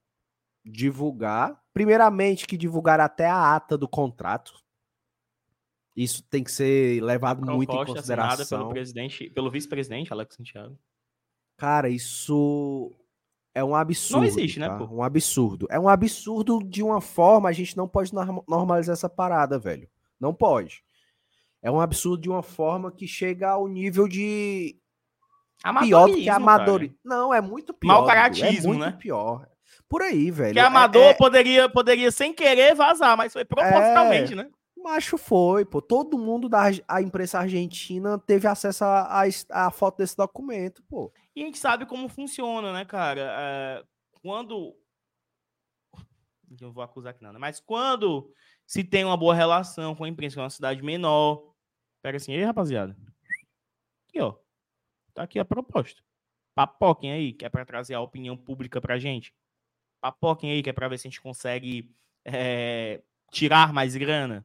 [0.65, 4.53] divulgar, primeiramente que divulgar até a ata do contrato.
[5.95, 8.59] Isso tem que ser levado muito em consideração.
[8.59, 10.79] pelo presidente, pelo vice-presidente Alex Santiago.
[11.57, 12.95] Cara, isso
[13.59, 14.21] é um absurdo.
[14.21, 14.79] Não existe, né, tá?
[14.79, 14.95] né, pô?
[14.95, 15.67] Um absurdo.
[15.71, 18.13] É um absurdo de uma forma, a gente não pode
[18.47, 19.89] normalizar essa parada, velho.
[20.21, 20.83] Não pode.
[21.61, 24.77] É um absurdo de uma forma que chega ao nível de
[25.81, 26.89] pior do que amador.
[27.05, 27.95] Não, é muito pior.
[27.95, 28.97] Mal caratismo, é muito né?
[28.99, 29.49] pior.
[29.89, 30.53] Por aí, velho.
[30.53, 31.15] Que amador é, é...
[31.15, 34.37] Poderia, poderia sem querer vazar, mas foi propositalmente, é...
[34.37, 34.49] né?
[34.77, 35.83] Macho foi, pô.
[35.83, 41.13] Todo mundo da a imprensa argentina teve acesso a, a, a, foto desse documento, pô.
[41.39, 43.33] E a gente sabe como funciona, né, cara?
[43.39, 43.85] É,
[44.23, 44.77] quando.
[46.61, 48.35] Não vou acusar aqui nada, mas quando
[48.67, 51.55] se tem uma boa relação com a imprensa, que é uma cidade menor.
[52.03, 52.97] Pega assim, ei, rapaziada.
[54.09, 54.37] Aqui, ó.
[55.15, 56.03] Tá aqui a proposta.
[56.57, 59.33] Papoquem aí, que é para trazer a opinião pública pra gente.
[60.01, 64.45] Papoquem aí, que é para ver se a gente consegue é, tirar mais grana.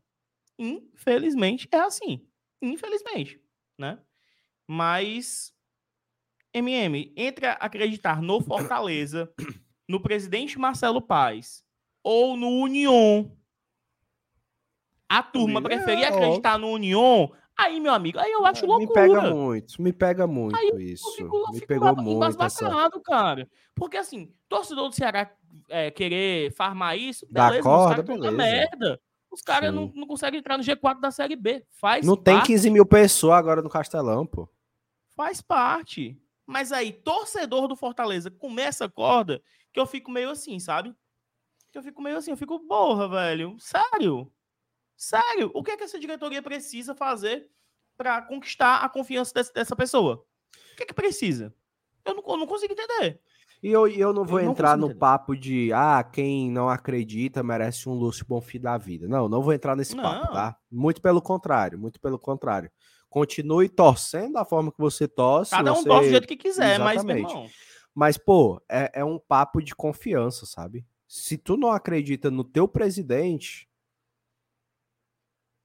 [0.60, 2.24] Infelizmente é assim.
[2.62, 3.42] Infelizmente,
[3.80, 4.00] né?
[4.68, 5.53] Mas
[6.54, 9.32] MM, entre acreditar no Fortaleza,
[9.88, 11.64] no presidente Marcelo Paes
[12.04, 13.26] ou no Union,
[15.10, 18.88] a turma preferia é acreditar no Union Aí, meu amigo, aí eu acho loucura.
[18.88, 21.16] Me pega muito, me pega muito aí isso.
[21.16, 22.44] Fico, me pegou muito.
[22.44, 22.90] Essa...
[23.04, 23.48] cara.
[23.76, 25.32] Porque assim, torcedor do Ceará
[25.70, 28.32] é, querer farmar isso, beleza, da corda, beleza.
[28.32, 29.00] merda.
[29.32, 31.64] Os caras não, não conseguem entrar no G4 da Série B.
[31.72, 32.46] Faz Não parte.
[32.48, 34.48] tem 15 mil pessoas agora no Castelão, pô.
[35.16, 36.20] Faz parte.
[36.46, 40.94] Mas aí, torcedor do Fortaleza começa a corda que eu fico meio assim, sabe?
[41.72, 43.56] Que eu fico meio assim, eu fico, porra, velho.
[43.60, 44.32] Sério?
[44.96, 47.50] Sério, o que é que essa diretoria precisa fazer
[47.98, 50.26] para conquistar a confiança dessa, dessa pessoa?
[50.74, 51.54] O que é que precisa?
[52.06, 53.20] Eu não, eu não consigo entender.
[53.62, 57.42] E eu, eu não vou eu entrar não no papo de ah, quem não acredita
[57.42, 59.08] merece um Lúcio Bonfim da vida.
[59.08, 60.04] Não, não vou entrar nesse não.
[60.04, 60.58] papo, tá?
[60.70, 62.70] Muito pelo contrário, muito pelo contrário.
[63.14, 65.52] Continue torcendo da forma que você torce.
[65.52, 65.88] Cada um você...
[65.88, 67.32] torce do jeito que quiser, Exatamente.
[67.32, 67.52] mas,
[67.94, 70.84] Mas, pô, é, é um papo de confiança, sabe?
[71.08, 73.70] Se tu não acredita no teu presidente,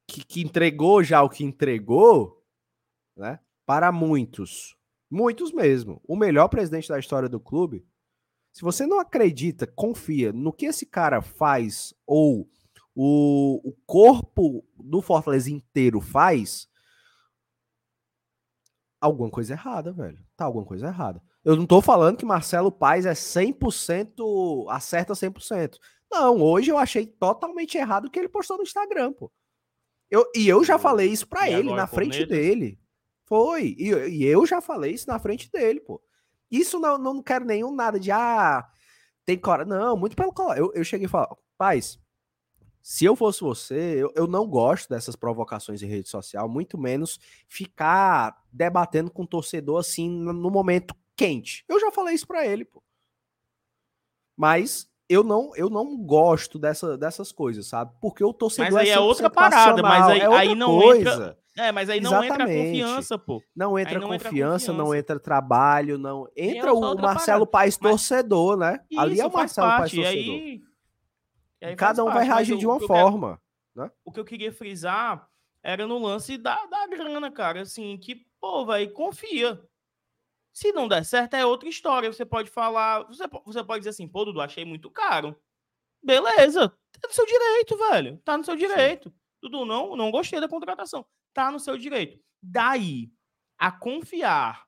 [0.06, 2.44] que, que entregou já o que entregou,
[3.16, 3.40] né?
[3.64, 4.76] Para muitos,
[5.10, 7.82] muitos mesmo, o melhor presidente da história do clube.
[8.52, 12.46] Se você não acredita, confia no que esse cara faz ou
[12.94, 16.68] o, o corpo do Fortaleza inteiro faz,
[19.00, 20.18] alguma coisa errada, velho.
[20.36, 21.22] Tá alguma coisa errada.
[21.44, 25.76] Eu não tô falando que Marcelo Paes é 100%, acerta 100%.
[26.10, 29.30] Não, hoje eu achei totalmente errado o que ele postou no Instagram, pô.
[30.10, 32.80] Eu, e eu já falei isso para ele, na frente dele.
[33.26, 33.74] Foi.
[33.78, 36.02] E, e, eu já falei isso na frente dele, pô.
[36.50, 38.66] Isso não, não quero nenhum nada de, ah,
[39.26, 39.70] tem coragem.
[39.70, 40.64] Não, muito pelo contrário.
[40.64, 41.98] Eu, eu cheguei e falei, paz,
[42.82, 47.18] se eu fosse você, eu, eu não gosto dessas provocações em rede social, muito menos
[47.46, 51.64] ficar debatendo com o torcedor assim no momento quente.
[51.68, 52.82] Eu já falei isso para ele, pô.
[54.36, 57.92] Mas eu não, eu não gosto dessa, dessas coisas, sabe?
[58.00, 61.10] Porque o torcedor mas aí é, é outra parada, mas aí, é aí não coisa.
[61.10, 61.38] entra.
[61.56, 62.52] É, mas aí não Exatamente.
[62.52, 63.42] entra confiança, pô.
[63.56, 68.56] Não entra, não confiança, entra confiança, não entra trabalho, não entra o Marcelo Paes torcedor,
[68.56, 68.80] né?
[68.88, 70.14] Isso, Ali é o Marcelo Paes torcedor.
[70.14, 70.62] E aí
[71.76, 73.40] Cada um parte, vai reagir de uma forma,
[73.74, 73.92] quero, né?
[74.04, 75.28] O que eu queria frisar
[75.62, 79.60] era no lance da, da grana, cara, assim, que, pô, vai confia.
[80.52, 82.12] Se não der certo, é outra história.
[82.12, 83.04] Você pode falar.
[83.04, 85.40] Você, você pode dizer assim, pô, Dudu, achei muito caro.
[86.02, 88.18] Beleza, tá no seu direito, velho.
[88.24, 89.10] Tá no seu direito.
[89.10, 89.16] Sim.
[89.42, 91.06] Dudu, não, não gostei da contratação.
[91.32, 92.20] Tá no seu direito.
[92.42, 93.12] Daí
[93.58, 94.66] a confiar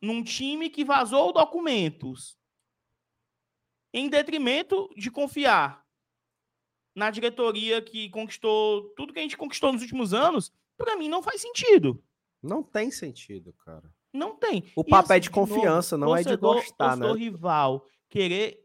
[0.00, 2.36] num time que vazou documentos
[3.94, 5.81] em detrimento de confiar
[6.94, 11.22] na diretoria que conquistou tudo que a gente conquistou nos últimos anos, para mim não
[11.22, 12.02] faz sentido.
[12.42, 13.90] Não tem sentido, cara.
[14.12, 14.64] Não tem.
[14.76, 17.10] O papo é de confiança, novo, não é de gostar, né?
[17.12, 18.60] rival querer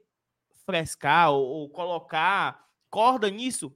[0.65, 3.73] frescar ou, ou, colocar corda nisso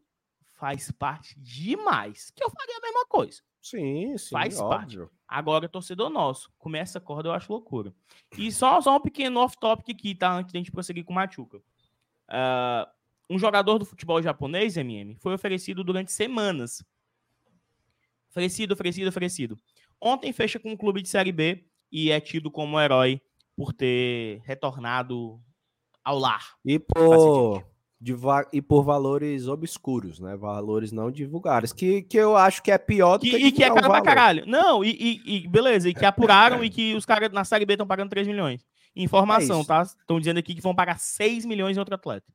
[0.55, 2.29] faz parte demais.
[2.31, 3.41] Que eu faria a mesma coisa.
[3.61, 5.05] Sim, sim, faz óbvio.
[5.05, 5.15] parte.
[5.27, 7.93] Agora, torcedor nosso, começa a corda, eu acho loucura.
[8.37, 10.33] E só, só um pequeno off-topic aqui, tá?
[10.33, 11.57] Antes de a gente prosseguir com o Machuca.
[11.57, 12.91] Uh,
[13.31, 16.83] um jogador do futebol japonês, MM, foi oferecido durante semanas.
[18.29, 19.57] Oferecido, oferecido, oferecido.
[19.99, 23.21] Ontem fecha com um clube de Série B e é tido como herói
[23.55, 25.39] por ter retornado
[26.03, 26.55] ao lar.
[26.65, 27.63] E por,
[28.51, 30.35] e por valores obscuros, né?
[30.35, 31.71] Valores não divulgados.
[31.71, 33.31] Que, que eu acho que é pior do que.
[33.31, 34.43] que e que é caro pra caralho.
[34.45, 37.73] Não, e, e, e, beleza, e que apuraram e que os caras na Série B
[37.73, 38.65] estão pagando 3 milhões.
[38.93, 39.83] Informação, é tá?
[39.83, 42.25] Estão dizendo aqui que vão pagar 6 milhões em outro atleta.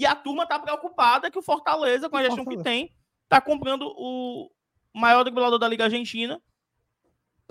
[0.00, 2.90] E a turma tá preocupada que o Fortaleza, com a gestão que tem,
[3.28, 4.50] tá comprando o
[4.94, 6.42] maior driblador da Liga Argentina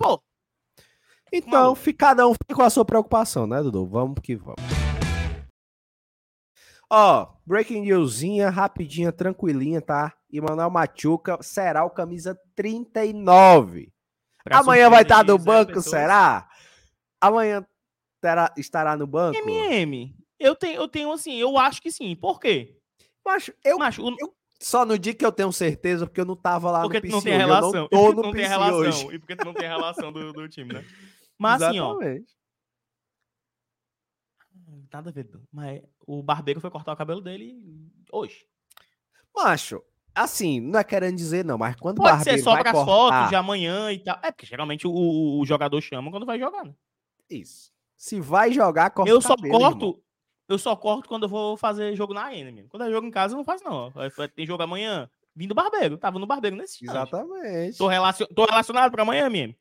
[0.00, 0.18] Pô.
[1.30, 3.86] Então, cada um fica com a sua preocupação, né, Dudu?
[3.86, 4.56] Vamos que vamos.
[6.88, 10.14] Ó, breaking newsinha, rapidinha, tranquilinha, tá?
[10.32, 13.92] Emanuel Machuca será o camisa 39.
[14.42, 16.48] Pra Amanhã vai estar tá no banco, será?
[17.20, 17.64] Amanhã
[18.20, 19.36] terá, estará no banco?
[19.36, 22.16] MM, eu tenho, eu tenho assim, eu acho que sim.
[22.16, 22.76] Por quê?
[23.24, 26.70] Macho, eu, Macho, eu, só no dia que eu tenho certeza, porque eu não tava
[26.70, 27.88] lá porque no PC não tem relação.
[27.90, 28.78] Eu não tô no não tem relação.
[28.78, 29.14] Hoje.
[29.14, 30.84] E porque tu não tem relação do, do time, né?
[31.38, 31.98] Mas assim, ó.
[34.92, 35.30] Nada a ver.
[35.52, 37.56] Mas o barbeiro foi cortar o cabelo dele
[38.12, 38.44] hoje.
[39.34, 39.82] Macho,
[40.14, 42.84] assim, não é querendo dizer não, mas quando Pode o barbeiro ser só para as
[42.84, 44.18] fotos de amanhã e tal.
[44.22, 44.92] É, porque geralmente o,
[45.40, 46.74] o, jogador chama quando vai jogar, né?
[47.30, 47.72] Isso.
[47.96, 50.02] Se vai jogar, corta Eu só cabelo, corto, irmão.
[50.50, 52.68] Eu só corto quando eu vou fazer jogo na arena, mesmo.
[52.68, 53.92] Quando é jogo em casa, eu não faço, não.
[54.34, 55.08] Tem jogo amanhã.
[55.34, 55.96] Vim do barbeiro.
[55.96, 56.90] Tava no barbeiro nesse dia.
[56.90, 57.78] Exatamente.
[57.78, 58.26] Tô, relacion...
[58.34, 59.54] Tô relacionado pra amanhã, mesmo.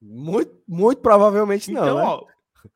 [0.00, 2.02] Muito, muito provavelmente não, então, né?
[2.02, 2.24] Ó,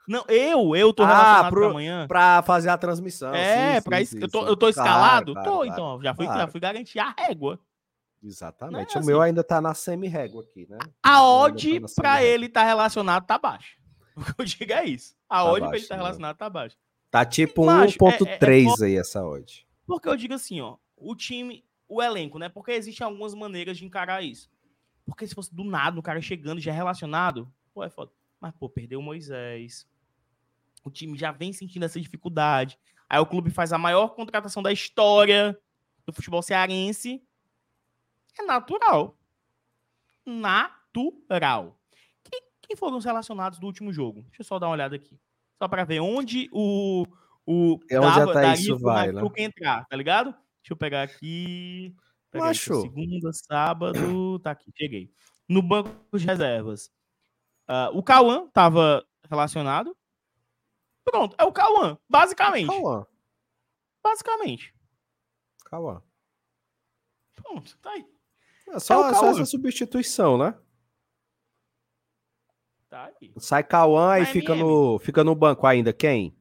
[0.06, 2.06] não, eu, eu tô ah, relacionado pro, pra amanhã.
[2.06, 3.34] Pra fazer a transmissão.
[3.34, 4.18] É, sim, pra isso.
[4.18, 5.32] Eu, tô, eu tô escalado?
[5.32, 6.02] Claro, tô, claro, então.
[6.02, 7.58] Já fui, já fui garantir a régua.
[8.22, 8.94] Exatamente.
[8.94, 10.78] É, o assim, meu ainda tá na semi-régua aqui, né?
[11.02, 13.76] A odd tá pra ele tá relacionado tá baixo.
[14.16, 15.14] O que eu digo é isso.
[15.28, 16.02] A tá odd pra ele tá né?
[16.02, 16.76] relacionado tá baixo.
[17.10, 19.66] Tá tipo 1.3 é, é, é, aí essa odd.
[19.86, 22.48] Porque eu digo assim, ó, o time, o elenco, né?
[22.48, 24.50] Porque existem algumas maneiras de encarar isso.
[25.04, 28.10] Porque se fosse do nada, o cara chegando já relacionado, pô, é foda.
[28.40, 29.86] Mas, pô, perdeu o Moisés.
[30.84, 32.78] O time já vem sentindo essa dificuldade.
[33.08, 35.58] Aí o clube faz a maior contratação da história
[36.04, 37.22] do futebol cearense.
[38.38, 39.16] É natural.
[40.24, 41.78] Natural.
[42.24, 44.22] Quem, quem foram os relacionados do último jogo?
[44.22, 45.18] Deixa eu só dar uma olhada aqui.
[45.58, 47.06] Só para ver onde o.
[47.46, 49.22] o é onde dava, daí isso vai, né?
[49.38, 50.30] entrar, tá ligado?
[50.30, 51.94] Deixa eu pegar aqui.
[52.30, 52.80] Pegar Macho.
[52.82, 54.38] segunda, sábado.
[54.40, 55.10] Tá aqui, cheguei.
[55.48, 56.90] No banco de reservas.
[57.68, 59.96] Uh, o Cauã tava relacionado.
[61.04, 62.66] Pronto, é o Cauã, basicamente.
[62.66, 63.06] Cauã.
[64.02, 64.74] Basicamente.
[65.64, 66.02] Cauã.
[67.36, 68.04] Pronto, tá aí.
[68.68, 70.54] É só, é só essa substituição, né?
[72.96, 73.30] Tá aí.
[73.36, 75.92] Sai Cauã e fica no, fica no banco ainda.
[75.92, 76.34] Quem?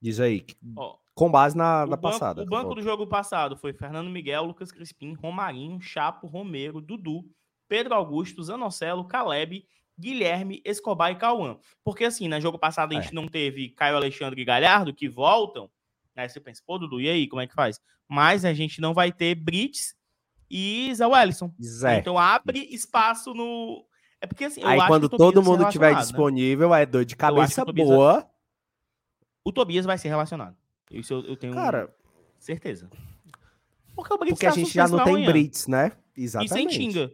[0.00, 0.44] Diz aí.
[0.76, 2.42] Ó, com base na, na banco, passada.
[2.42, 7.24] O banco do jogo passado foi Fernando Miguel, Lucas Crispim, Romarinho, Chapo, Romero, Dudu,
[7.68, 9.64] Pedro Augusto, Zanocelo, Caleb
[9.96, 11.56] Guilherme, Escobar e Cauã.
[11.84, 13.14] Porque assim, no jogo passado a gente é.
[13.14, 15.70] não teve Caio Alexandre e Galhardo que voltam.
[16.16, 17.80] Aí você pensa, pô, Dudu, e aí, como é que faz?
[18.08, 19.94] Mas a gente não vai ter Brits
[20.50, 21.54] e Zé Wellison.
[21.62, 21.98] Zé.
[21.98, 23.86] Então abre espaço no.
[24.22, 24.62] É porque assim.
[24.62, 26.00] Aí quando todo mundo estiver né?
[26.00, 26.82] disponível, né?
[26.82, 28.20] é dor de cabeça boa.
[28.20, 28.26] Vai...
[29.44, 30.56] O Tobias vai ser relacionado.
[30.88, 31.92] Isso eu, eu tenho Cara,
[32.38, 32.88] certeza.
[33.96, 35.90] Porque Porque a tá gente já não tem Brits, né?
[36.16, 36.52] Exatamente.
[36.52, 37.12] E sem Tinga.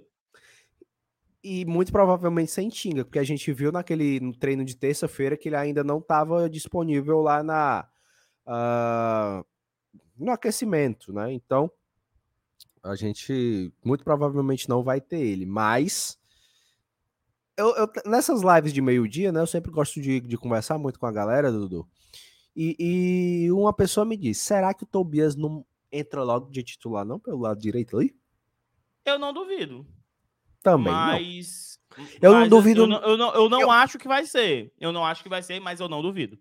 [1.43, 5.49] E muito provavelmente sem Tinga, porque a gente viu naquele no treino de terça-feira que
[5.49, 7.89] ele ainda não estava disponível lá na
[8.47, 9.47] uh,
[10.19, 11.33] no aquecimento, né?
[11.33, 11.71] Então
[12.83, 16.19] a gente muito provavelmente não vai ter ele, mas
[17.59, 19.41] eu, eu nessas lives de meio-dia, né?
[19.41, 21.87] Eu sempre gosto de, de conversar muito com a galera, Dudu.
[22.55, 27.05] E, e uma pessoa me disse: será que o Tobias não entra logo de titular,
[27.05, 28.15] não, pelo lado direito ali?
[29.05, 29.85] Eu não duvido.
[30.63, 30.93] Também.
[30.93, 31.79] Mas.
[31.97, 32.07] Não.
[32.21, 32.83] Eu mas não duvido.
[32.83, 33.71] Eu, eu, eu não, eu não eu...
[33.71, 34.73] acho que vai ser.
[34.79, 36.39] Eu não acho que vai ser, mas eu não duvido.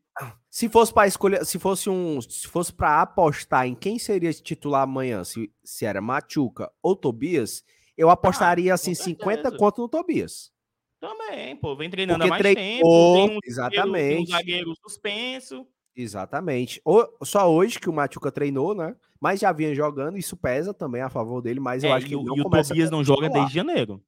[0.50, 4.84] Se fosse para escolher, se fosse um, se fosse para apostar em quem seria titular
[4.84, 7.64] amanhã, se, se era Machuca ou Tobias,
[7.96, 10.52] eu apostaria ah, assim 50 conto no Tobias.
[11.00, 14.02] Também, pô, vem treinando Porque há mais tempo, tem um exatamente.
[14.02, 15.68] Zagueiro, um zagueiro suspenso.
[15.96, 16.82] Exatamente.
[16.86, 18.96] O, só hoje que o Machuca treinou, né?
[19.20, 22.14] Mas já vinha jogando, isso pesa também a favor dele, mas eu é, acho que
[22.14, 24.04] e, não e o Tobias não joga desde janeiro.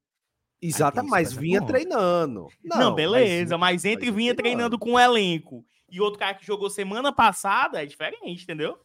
[0.62, 2.48] Exatamente, mas vinha treinando.
[2.62, 6.34] Não, não beleza, mas, mas entre mas vinha treinando com o elenco e outro cara
[6.34, 8.78] que jogou semana passada é diferente, entendeu?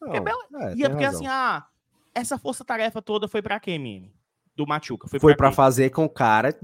[0.00, 1.20] Não, é, e é porque razão.
[1.20, 1.66] assim, ah,
[2.14, 4.14] essa força-tarefa toda foi para quê, Mimi?
[4.56, 5.06] Do Machuca.
[5.06, 6.58] Foi, foi para fazer com o cara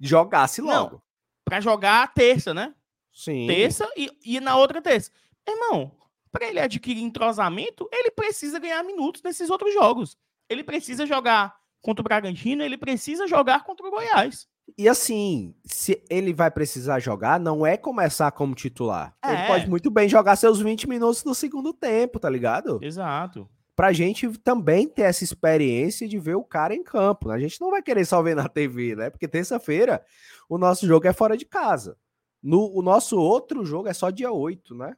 [0.00, 1.02] jogasse logo.
[1.44, 2.74] Pra jogar terça, né?
[3.12, 3.46] Sim.
[3.46, 5.10] Terça e, e na outra terça.
[5.46, 5.92] Irmão,
[6.32, 10.16] para ele adquirir entrosamento, ele precisa ganhar minutos nesses outros jogos.
[10.48, 14.48] Ele precisa jogar contra o Bragantino, ele precisa jogar contra o Goiás.
[14.76, 19.14] E assim, se ele vai precisar jogar, não é começar como titular.
[19.24, 19.32] É.
[19.32, 22.80] Ele pode muito bem jogar seus 20 minutos no segundo tempo, tá ligado?
[22.82, 23.48] Exato.
[23.76, 27.28] Pra gente também ter essa experiência de ver o cara em campo.
[27.28, 27.34] Né?
[27.34, 29.10] A gente não vai querer só ver na TV, né?
[29.10, 30.02] Porque terça-feira
[30.48, 31.98] o nosso jogo é fora de casa.
[32.42, 34.96] No, o nosso outro jogo é só dia 8, né?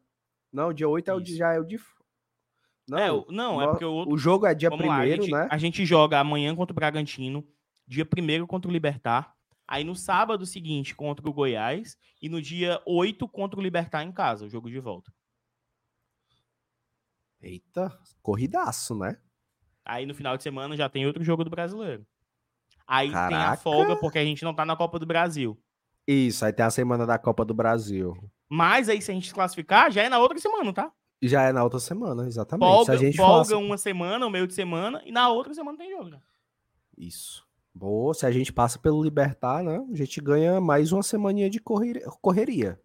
[0.52, 1.80] Não, dia 8 é o, já é o de.
[2.88, 4.14] Não, é, não, é porque o, outro...
[4.14, 5.48] o jogo é dia 1 né?
[5.50, 7.44] A gente joga amanhã contra o Bragantino,
[7.86, 9.34] dia 1 contra o Libertar,
[9.66, 14.12] aí no sábado seguinte contra o Goiás e no dia 8 contra o Libertar em
[14.12, 15.12] casa, o jogo de volta.
[17.40, 19.16] Eita, corridaço, né?
[19.84, 22.06] Aí no final de semana já tem outro jogo do brasileiro.
[22.86, 23.28] Aí Caraca.
[23.28, 25.58] tem a folga porque a gente não tá na Copa do Brasil.
[26.06, 28.16] Isso, aí tem a semana da Copa do Brasil.
[28.48, 30.90] Mas aí, se a gente se classificar, já é na outra semana, tá?
[31.22, 32.66] Já é na outra semana, exatamente.
[32.66, 35.76] Folga, se a gente folga uma semana, um meio de semana, e na outra semana
[35.76, 36.08] tem jogo.
[36.08, 36.20] Né?
[36.96, 37.46] Isso.
[37.74, 39.84] Boa, se a gente passa pelo Libertar, né?
[39.92, 42.80] A gente ganha mais uma semaninha de correria.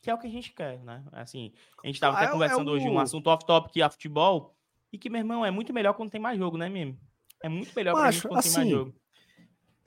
[0.00, 1.04] Que é o que a gente quer, né?
[1.12, 3.90] Assim, a gente tava ah, até é, conversando é hoje um assunto off-top que é
[3.90, 4.54] futebol,
[4.92, 6.98] e que, meu irmão, é muito melhor quando tem mais jogo, né, Mimi?
[7.42, 8.94] É muito melhor gente quando assim, tem mais assim, jogo.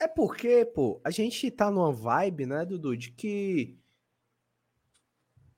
[0.00, 3.78] É porque, pô, a gente tá numa vibe, né, Dudu, de que.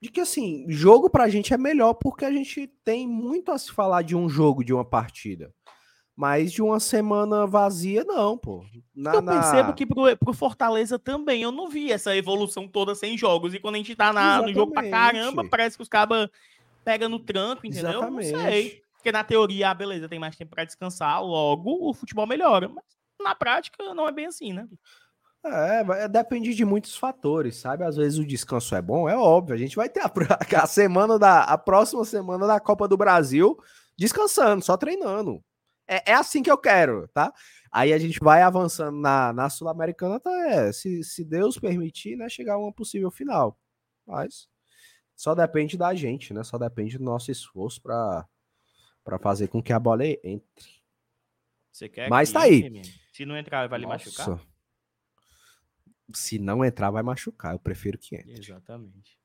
[0.00, 3.72] De que, assim, jogo pra gente é melhor porque a gente tem muito a se
[3.72, 5.54] falar de um jogo, de uma partida.
[6.16, 8.64] Mas de uma semana vazia, não, pô.
[8.94, 9.72] Na, eu percebo na...
[9.72, 13.52] que pro, pro Fortaleza também eu não vi essa evolução toda sem jogos.
[13.52, 16.30] E quando a gente tá na, no jogo pra caramba, parece que os cabas
[16.84, 17.90] pegam no tranco, entendeu?
[17.90, 18.32] Exatamente.
[18.32, 18.82] Não sei.
[18.94, 22.68] Porque na teoria, ah, beleza, tem mais tempo para descansar, logo o futebol melhora.
[22.68, 22.84] Mas
[23.20, 24.68] na prática não é bem assim, né?
[25.44, 27.84] É, é, depende de muitos fatores, sabe?
[27.84, 29.54] Às vezes o descanso é bom, é óbvio.
[29.54, 30.10] A gente vai ter a,
[30.62, 33.58] a semana da a próxima semana da Copa do Brasil
[33.96, 35.42] descansando, só treinando.
[35.86, 37.32] É, é assim que eu quero, tá?
[37.70, 42.54] Aí a gente vai avançando na, na Sul-Americana até, se, se Deus permitir, né, chegar
[42.54, 43.58] a uma possível final.
[44.06, 44.48] Mas
[45.16, 46.42] só depende da gente, né?
[46.42, 50.82] Só depende do nosso esforço para fazer com que a bola entre.
[51.70, 52.82] Você quer Mas tá aí.
[53.12, 54.40] Se não entrar, vai lhe machucar?
[56.12, 57.52] Se não entrar, vai machucar.
[57.54, 58.32] Eu prefiro que entre.
[58.32, 59.18] Exatamente.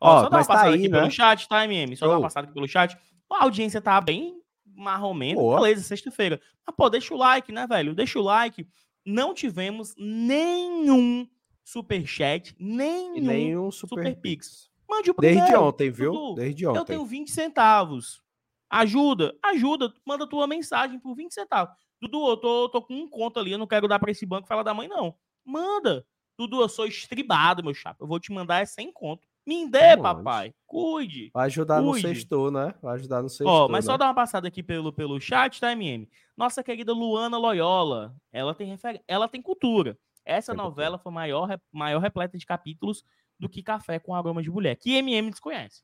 [0.00, 0.98] Ó, Ó só dá uma tá passada tá aí, aqui né?
[0.98, 1.96] pelo chat, tá, MM?
[1.96, 2.08] Só oh.
[2.08, 2.96] dá uma passada aqui pelo chat.
[3.30, 4.41] A audiência tá bem
[4.74, 5.54] marromeno.
[5.54, 6.40] Beleza, sexta-feira.
[6.66, 7.94] Mas, pô, deixa o like, né, velho?
[7.94, 8.66] Deixa o like.
[9.04, 11.26] Não tivemos nenhum
[11.64, 14.70] superchat, nenhum, nenhum super, super pix.
[14.88, 15.40] Mande o primeiro.
[15.40, 16.12] Desde ontem, viu?
[16.12, 16.34] Tudo.
[16.34, 16.78] Desde ontem.
[16.78, 18.22] Eu tenho 20 centavos.
[18.68, 19.92] Ajuda, ajuda.
[20.06, 21.74] Manda tua mensagem por 20 centavos.
[22.00, 24.48] Dudu, eu tô, tô com um conto ali, eu não quero dar para esse banco
[24.48, 25.14] falar da mãe, não.
[25.44, 26.04] Manda.
[26.38, 28.02] Dudu, eu sou estribado, meu chapa.
[28.02, 29.28] Eu vou te mandar é sem conto.
[29.46, 30.54] Me dê, papai.
[30.66, 31.30] Cuide.
[31.34, 32.06] Vai ajudar cuide.
[32.06, 32.74] no sexto, né?
[32.80, 33.48] Vai ajudar no sexto.
[33.48, 33.92] Ó, mas né?
[33.92, 36.08] só dar uma passada aqui pelo, pelo chat, tá, MM?
[36.36, 39.02] Nossa querida Luana Loyola, ela tem refer...
[39.06, 39.98] ela tem cultura.
[40.24, 43.04] Essa novela foi maior, maior repleta de capítulos
[43.38, 45.82] do que Café com Aroma de Mulher, que MM desconhece.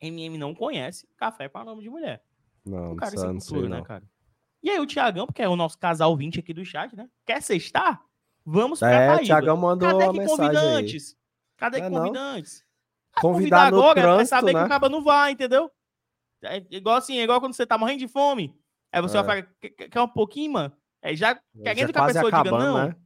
[0.00, 2.22] MM não conhece Café com Aroma de Mulher.
[2.64, 3.84] Não, O cara não, sem não cultura, sei, né, não.
[3.84, 4.04] cara?
[4.62, 7.08] E aí o Tiagão, porque é o nosso casal 20 aqui do chat, né?
[7.26, 8.00] Quer sextar?
[8.44, 9.24] Vamos pra É, o Paraíba.
[9.26, 10.96] Thiagão mandou Cadê que mensagem convida aí.
[11.56, 12.12] Cadê É, que não.
[13.22, 14.64] Convidar no agora é pra trânsito, saber que né?
[14.64, 15.70] o caba não vai, entendeu?
[16.44, 18.54] É igual assim, é igual quando você tá morrendo de fome.
[18.92, 19.22] Aí você É.
[19.22, 19.54] vai falar,
[19.90, 20.72] "Quer- um pouquinho, mano?
[21.02, 22.88] É já querendo Já que a pessoa diga acabando, não.
[22.88, 22.96] né?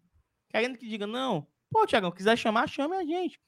[0.50, 1.46] Querendo que diga não.
[1.70, 3.40] Pô, Tiagão, quiser chamar, chame a gente.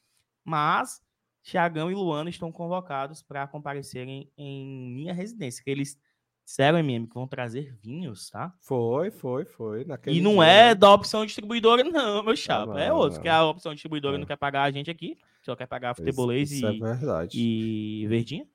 [0.45, 1.01] Mas
[1.43, 5.62] Tiagão e Luana estão convocados para comparecerem em minha residência.
[5.62, 5.99] Que eles
[6.47, 8.53] disseram, MM, que vão trazer vinhos, tá?
[8.61, 9.85] Foi, foi, foi.
[9.85, 10.75] naquele E não dia, é né?
[10.75, 12.81] da opção distribuidora, não, meu chapa.
[12.81, 13.17] é não, outro.
[13.17, 13.23] não.
[13.23, 14.19] Que a opção distribuidora É.
[14.19, 15.19] não quer pagar a gente aqui.
[15.45, 17.38] Só quer pagar futebolês isso é e, verdade.
[17.40, 18.47] e verdinha.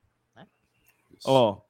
[1.16, 1.28] Isso.
[1.28, 1.60] Ó,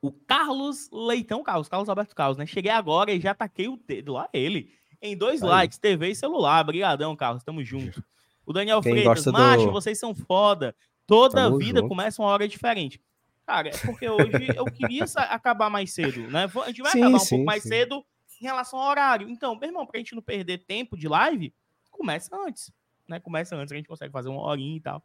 [0.00, 2.46] o Carlos Leitão Carlos, Carlos Alberto Carlos, né?
[2.46, 4.72] Cheguei agora e já taquei o dedo lá ele.
[5.02, 5.48] Em dois Aí.
[5.48, 6.62] likes, TV e celular.
[6.64, 8.02] Brigadão, Carlos, tamo junto.
[8.46, 10.74] O Daniel Quem Freitas, gosta do- macho, vocês são foda.
[11.06, 11.88] Toda Tamo vida junto.
[11.88, 13.00] começa uma hora diferente.
[13.46, 16.44] Cara, é porque hoje eu queria acabar mais cedo, né?
[16.64, 17.68] A gente vai Sim, acabar um sim, pouco mais sim.
[17.70, 18.04] cedo
[18.40, 19.28] em relação ao horário.
[19.30, 21.52] Então, meu irmão, pra gente não perder tempo de live,
[21.90, 22.70] começa antes,
[23.08, 23.18] né?
[23.20, 25.02] Começa antes, a gente consegue fazer uma horinha e tal.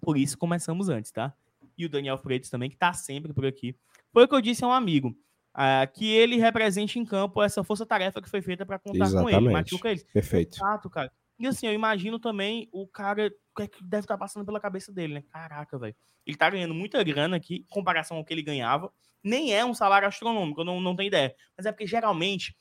[0.00, 1.34] Por isso começamos antes, tá?
[1.76, 3.76] E o Daniel Freitas também, que tá sempre por aqui.
[4.12, 5.16] Foi o que eu disse a um amigo.
[5.60, 9.38] ah, que ele represente em campo essa força-tarefa que foi feita para contar com ele.
[9.38, 9.52] Exatamente.
[9.52, 10.04] Machuca ele.
[10.12, 10.56] Perfeito.
[10.56, 11.10] Exato, cara.
[11.36, 14.60] E assim, eu imagino também o cara, o que é que deve estar passando pela
[14.60, 15.22] cabeça dele, né?
[15.32, 15.96] Caraca, velho.
[16.24, 18.92] Ele tá ganhando muita grana aqui, em comparação ao que ele ganhava.
[19.22, 21.34] Nem é um salário astronômico, eu não, não tenho ideia.
[21.56, 22.56] Mas é porque geralmente,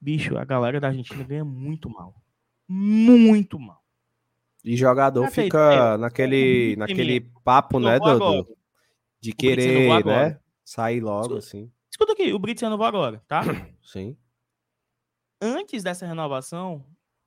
[0.00, 2.14] bicho, a galera da Argentina ganha muito mal.
[2.68, 3.82] Muito mal.
[4.64, 8.46] E jogador ter fica ideia, naquele, o naquele papo, né, Dudu?
[9.20, 10.38] De querer, né?
[10.64, 11.72] Sair logo, assim.
[11.90, 13.40] Escuta aqui, o Brits renovou agora, tá?
[13.82, 14.16] Sim.
[15.40, 16.84] Antes dessa renovação,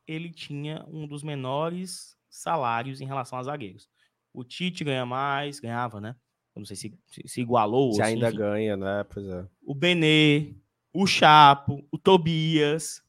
[0.08, 3.90] ele tinha um dos menores salários em relação a zagueiros.
[4.34, 6.16] O Tite ganha mais, ganhava, né?
[6.56, 7.94] Eu não sei se, se, se igualou.
[7.94, 8.38] Se ou se, ainda enfim.
[8.38, 9.04] ganha, né?
[9.06, 9.46] Pois é.
[9.66, 10.54] O Benê,
[10.94, 13.04] o Chapo, o Tobias.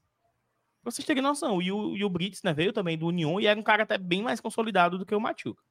[0.83, 1.63] Pra vocês terem noção.
[1.63, 3.97] E o, e o Brits, né, veio também do União e era um cara até
[3.97, 5.63] bem mais consolidado do que o Machuca.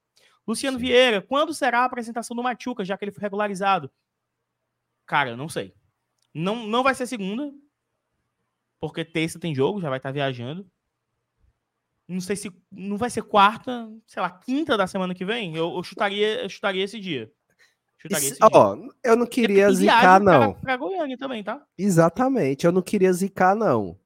[0.48, 0.86] Luciano Sim.
[0.86, 3.92] Vieira, quando será a apresentação do Machuca, já que ele foi regularizado?
[5.06, 5.74] Cara, não sei.
[6.34, 7.52] Não, não vai ser segunda,
[8.80, 10.66] porque terça tem jogo, já vai estar viajando.
[12.08, 15.56] Não sei se não vai ser quarta, sei lá, quinta da semana que vem.
[15.56, 17.32] Eu, eu chutaria, eu chutaria esse dia.
[18.10, 18.38] Isso-.
[18.42, 20.54] Ó, eu não queria zicar, viagem pra- não.
[20.56, 21.64] Pra Goiânia também, tá?
[21.78, 23.98] Exatamente, eu não queria zicar, não.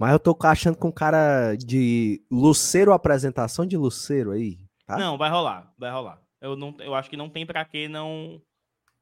[0.00, 4.96] Mas eu tô achando com cara de Luceiro, apresentação de Luceiro aí, tá?
[4.96, 6.22] Não, vai rolar, vai rolar.
[6.40, 8.40] Eu, não, eu acho que não tem pra que não.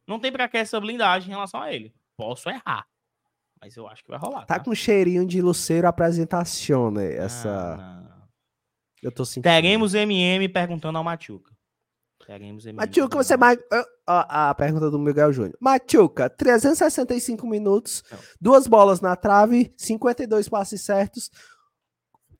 [0.09, 1.95] Não tem pra que essa blindagem em relação a ele.
[2.17, 2.85] Posso errar.
[3.61, 4.45] Mas eu acho que vai rolar.
[4.45, 7.17] Tá com cheirinho de Luceiro apresentação, né?
[7.17, 7.77] Ah, Essa.
[7.77, 8.29] não.
[9.01, 9.45] Eu tô sentindo.
[9.45, 11.53] Teremos MM perguntando ao Machuca.
[12.29, 12.63] Teremos.
[12.67, 13.59] Machuca, você mais.
[14.07, 15.57] A, a pergunta do Miguel Júnior.
[15.59, 18.19] Machuca, 365 minutos, Não.
[18.39, 21.31] duas bolas na trave, 52 passes certos.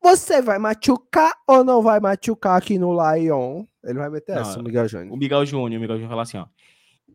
[0.03, 3.65] Você vai machucar ou não vai machucar aqui no Lion?
[3.83, 5.17] Ele vai meter Não, essa, o Miguel O Júnior.
[5.17, 6.47] Miguel Júnior, o Miguel Júnior fala assim, ó.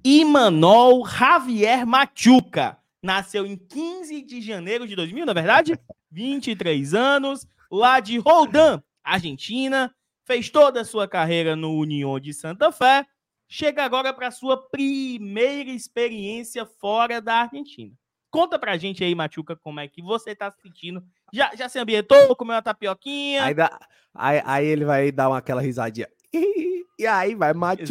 [0.04, 2.80] Imanol Javier Machuca.
[3.04, 5.80] Nasceu em 15 de janeiro de 2000, na é verdade?
[6.10, 9.94] 23 anos, lá de Roldan, Argentina.
[10.26, 13.06] Fez toda a sua carreira no União de Santa Fé.
[13.48, 17.94] Chega agora para sua primeira experiência fora da Argentina.
[18.32, 21.04] Conta pra gente aí, Machuca, como é que você tá se sentindo.
[21.32, 23.44] Já, já se ambientou, comeu uma tapioquinha?
[23.44, 23.78] Aí, dá-
[24.16, 26.08] aí- aí ele vai dar uma, aquela risadinha.
[27.00, 27.82] E aí vai machucar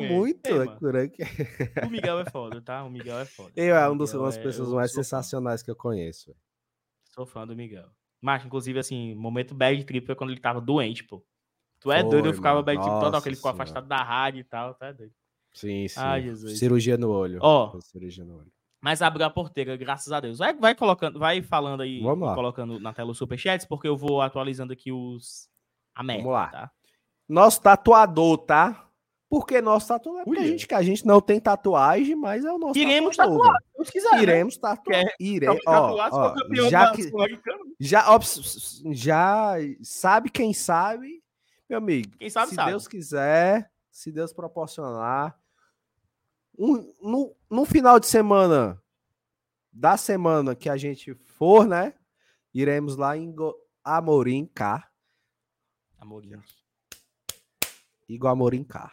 [0.00, 0.12] Exatamente.
[0.12, 0.46] muito.
[0.48, 0.76] Ei, né.
[1.86, 2.82] O Miguel é foda, tá?
[2.82, 3.52] O Miguel é foda.
[3.54, 5.04] Eu é um uma das é- pessoas mais sou fã.
[5.04, 6.34] sensacionais que eu conheço.
[7.04, 7.86] Sou fã do Miguel.
[8.20, 11.24] Mas, inclusive, assim, momento bad trip foi quando ele tava doente, pô.
[11.80, 13.62] Tu é Foi, doido, eu ficava trip total, Nossa que ele ficou Senhora.
[13.62, 15.12] afastado da rádio e tal, tá doido.
[15.52, 16.00] Sim, sim.
[16.00, 16.34] Ai.
[16.36, 17.38] Cirurgia no olho.
[17.42, 17.70] Ó.
[17.72, 18.52] Fez Cirurgia no olho.
[18.80, 20.38] Mas abriu a porteira, graças a Deus.
[20.38, 22.34] Vai, vai colocando, vai falando aí, Vamos lá.
[22.34, 25.48] colocando na tela os superchats, porque eu vou atualizando aqui os.
[25.94, 26.46] A meta, Vamos lá.
[26.48, 26.70] tá?
[27.28, 28.84] Nosso tatuador, tá?
[29.28, 30.24] Por que nosso tatuador?
[30.24, 33.44] Porque a gente, que a gente não tem tatuagem, mas é o nosso Iremos tatuador.
[33.52, 34.10] tatuar, se quiser.
[34.10, 34.16] velho.
[34.26, 34.32] né?
[34.32, 35.04] Iremos tatuar.
[35.04, 35.48] Quer Ire...
[35.48, 37.58] Ó, tatuar, ó, for campeão já que Sul-Americana.
[37.80, 38.18] já, ó,
[38.92, 41.20] já sabe quem sabe,
[41.68, 42.16] meu amigo.
[42.18, 42.70] Quem sabe, se sabe.
[42.70, 45.38] Deus quiser, se Deus proporcionar,
[46.58, 48.82] um, no, no final de semana
[49.72, 51.94] da semana que a gente for, né?
[52.52, 53.54] Iremos lá em Go-
[53.84, 54.90] Amorim Cá.
[55.98, 56.42] Amorinho.
[58.08, 58.92] Igor Amorim Cá.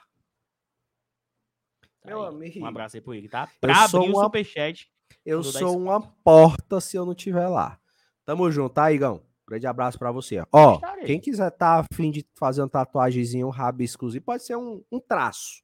[2.01, 2.27] Tá Meu aí.
[2.29, 3.49] amigo, Um abraço aí pro ele, tá?
[3.51, 4.91] eu Pra sou abrir o uma- superchat.
[5.25, 7.79] Eu sou uma porta se eu não estiver lá.
[8.23, 9.24] Tamo junto, tá, Igão?
[9.47, 10.43] Grande abraço para você.
[10.51, 14.83] Ó, quem quiser tá afim de fazer uma tatuagemzinha, um rabisco exclusivo, pode ser um,
[14.91, 15.63] um traço.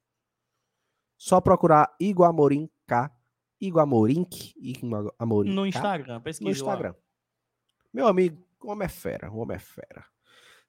[1.18, 3.10] Só procurar Igor Amorim K.
[3.60, 4.26] Igor Amorim,
[4.56, 6.90] Igor Amorim No Instagram, pesquisa No Instagram.
[6.90, 6.96] Lá.
[7.92, 10.04] Meu amigo, o homem é fera, o homem é fera.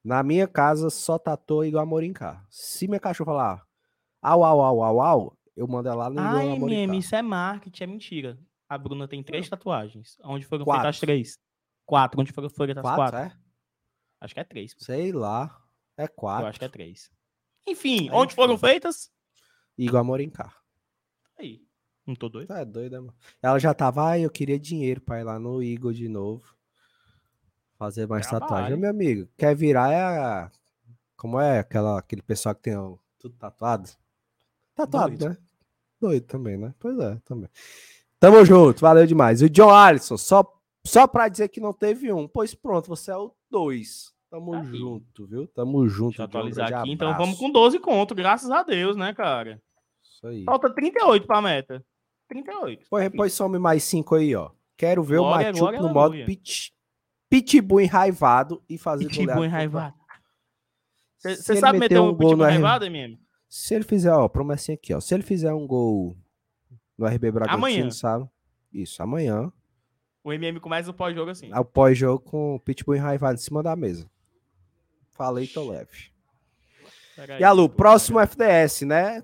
[0.04, 2.44] Na minha casa só tatuou Igor Amorim K.
[2.50, 3.64] Se minha cachorro falar
[4.22, 6.98] au, au, au, au, au, eu mando ela lá no Igor Amorim K.
[6.98, 8.40] isso é marketing, é mentira.
[8.68, 10.18] A Bruna tem três tatuagens.
[10.24, 10.82] Onde foram quatro.
[10.82, 11.40] feitas as três?
[11.86, 12.20] Quatro.
[12.20, 12.98] Onde foram feitas as quatro?
[12.98, 13.20] quatro?
[13.20, 13.38] É?
[14.22, 14.76] Acho que é três.
[14.78, 15.62] Sei lá.
[15.98, 16.46] É quatro.
[16.46, 17.12] Eu acho que é três.
[17.68, 19.12] Enfim, Aí, onde foram feitas?
[19.78, 20.52] Igor Amorim K.
[21.38, 21.62] Aí.
[22.06, 22.52] Não tô doido?
[22.54, 23.16] É doida, mano.
[23.42, 26.44] Ela já tava, ah, eu queria dinheiro pra ir lá no Igor de novo.
[27.78, 28.50] Fazer mais Trabalho.
[28.50, 28.78] tatuagem.
[28.78, 30.52] Meu amigo, quer virar é a.
[31.16, 33.90] Como é aquela, aquele pessoal que tem ó, tudo tatuado?
[34.76, 35.30] Tatuado, doido.
[35.30, 35.38] né?
[36.00, 36.74] Doido também, né?
[36.80, 37.50] Pois é, também.
[38.20, 39.42] Tamo junto, valeu demais.
[39.42, 40.44] O John Alisson, só,
[40.86, 42.28] só pra dizer que não teve um.
[42.28, 44.14] Pois pronto, você é o dois.
[44.30, 45.48] Tamo tá junto, viu?
[45.48, 46.10] Tamo junto.
[46.10, 46.92] Deixa eu atualizar aqui, abraço.
[46.92, 49.62] então vamos com 12 conto, graças a Deus, né, cara?
[50.02, 50.44] Isso aí.
[50.44, 51.86] Falta 38 pra meta.
[52.28, 52.88] 38.
[52.90, 54.50] Pois, pois some mais 5 aí, ó.
[54.76, 56.70] Quero ver glória, o Machuco no modo pitch,
[57.30, 59.96] pitbull enraivado e fazer Pitbull enraivado.
[61.20, 63.20] Você sabe meter um, um pitbull enraivado, MM?
[63.48, 65.00] Se ele fizer, ó, promessinha aqui, ó.
[65.00, 66.18] Se ele fizer um gol
[66.98, 67.92] no RB Bragantino, amanhã.
[67.92, 68.28] sabe?
[68.74, 69.52] Isso, amanhã.
[70.24, 71.54] O MM começa o pós-jogo assim.
[71.54, 74.10] O pós-jogo com o Pitbull enraivado em cima da mesa.
[75.12, 76.12] Falei, tô leve.
[77.40, 79.24] e Alu, próximo FDS, né?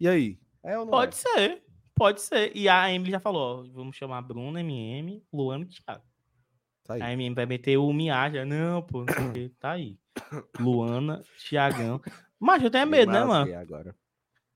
[0.00, 0.38] E aí?
[0.62, 1.18] É Pode é?
[1.18, 1.62] ser.
[1.94, 2.52] Pode ser.
[2.56, 6.04] E a Emily já falou, ó, vamos chamar Bruna, MM, Luano e Thiago.
[6.84, 7.02] Tá aí.
[7.02, 8.44] A MM vai meter o Miaja.
[8.44, 9.98] Não, pô, não sei tá aí.
[10.58, 12.00] Luana, Thiagão.
[12.38, 13.54] Mas eu tenho medo, né, mano?
[13.56, 13.94] Agora.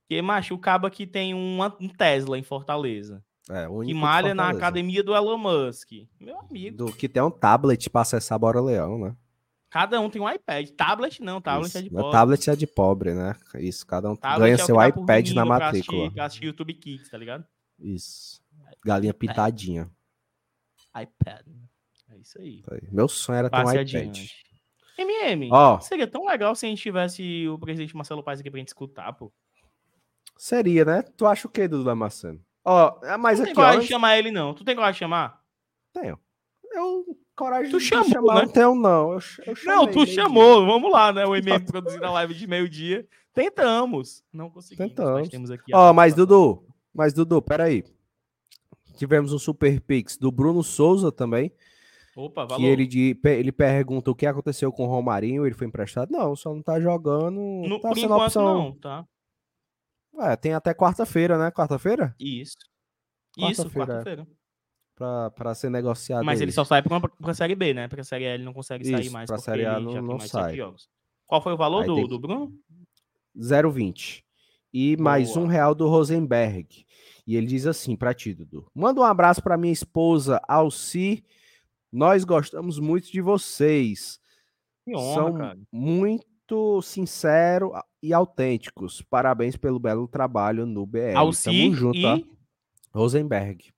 [0.01, 3.25] Porque, macho, o cabo aqui tem um, um Tesla em Fortaleza.
[3.51, 5.91] É, o que malha na academia do Elon Musk.
[6.21, 6.77] Meu amigo.
[6.77, 9.17] Do que tem um tablet pra acessar Bora Leão, né?
[9.69, 10.69] Cada um tem um iPad.
[10.71, 11.79] Tablet não, tablet Isso.
[11.79, 12.13] é de pobre.
[12.13, 13.37] Tablet é de pobre, né?
[13.55, 16.11] Isso, cada um tablet ganha é seu iPad na matrícula.
[16.13, 17.45] Pra assistir, YouTube Kids, tá ligado?
[17.79, 18.43] Isso.
[18.85, 19.91] Galinha pitadinha.
[20.95, 21.47] iPad.
[22.11, 22.63] É isso aí.
[22.93, 24.19] Meu sonho era Passe ter um iPad.
[24.99, 25.81] MM, oh.
[25.81, 29.11] seria tão legal se a gente tivesse o presidente Marcelo Paes aqui pra gente escutar,
[29.15, 29.33] pô.
[30.37, 31.03] Seria, né?
[31.03, 32.45] Tu acha o que, Dudu Damasceno?
[32.65, 34.55] Ó, oh, mas tu aqui, tem coragem de chamar ele, não.
[34.55, 35.43] Tu tem coragem de chamar?
[35.93, 36.19] Tenho.
[36.73, 37.05] Eu
[37.35, 38.43] coragem tu de chamou, chamar, né?
[38.43, 39.13] não tenho, não.
[39.13, 40.59] Eu, eu não, tu chamou.
[40.59, 40.73] Dia.
[40.73, 41.27] Vamos lá, né?
[41.27, 43.07] O MM produzindo a live de meio-dia.
[43.35, 44.23] Tentamos.
[44.33, 44.91] Não conseguimos.
[44.91, 45.29] Tentamos.
[45.29, 47.85] Temos aqui Ó, mas Dudu, mas Dudu, peraí.
[48.97, 51.51] Tivemos um Super Pix do Bruno Souza também.
[52.15, 52.59] Opa, valeu.
[52.59, 56.11] Que ele, de, ele pergunta o que aconteceu com o Romarinho, ele foi emprestado.
[56.11, 57.41] Não, só não tá jogando.
[57.41, 58.55] No, tá por enquanto opção.
[58.55, 59.07] não, tá?
[60.21, 61.51] É, tem até quarta-feira, né?
[61.51, 62.15] Quarta-feira?
[62.19, 62.57] Isso.
[63.35, 64.23] Quarta Isso, quarta-feira.
[64.23, 64.43] É
[65.31, 66.25] para ser negociado.
[66.25, 66.45] Mas aí.
[66.45, 67.89] ele só sai para a Série B, né?
[67.89, 69.27] Para a Série A ele não consegue sair Isso, mais.
[69.27, 70.59] Para a Série A não, não sai.
[71.27, 72.53] Qual foi o valor do, do Bruno?
[73.37, 74.23] 0,20.
[74.73, 75.05] E Boa.
[75.05, 76.87] mais um real do Rosenberg.
[77.27, 78.71] E ele diz assim para ti, Dudu.
[78.75, 81.25] Manda um abraço para minha esposa, Alci.
[81.91, 84.21] Nós gostamos muito de vocês.
[84.85, 85.59] Que honra, São cara.
[85.71, 87.73] muito sinceros
[88.03, 89.03] e autênticos.
[89.03, 91.15] Parabéns pelo belo trabalho no BR.
[91.15, 92.03] Alci Tamo junto, e...
[92.03, 92.19] Tá?
[92.93, 93.73] Rosenberg.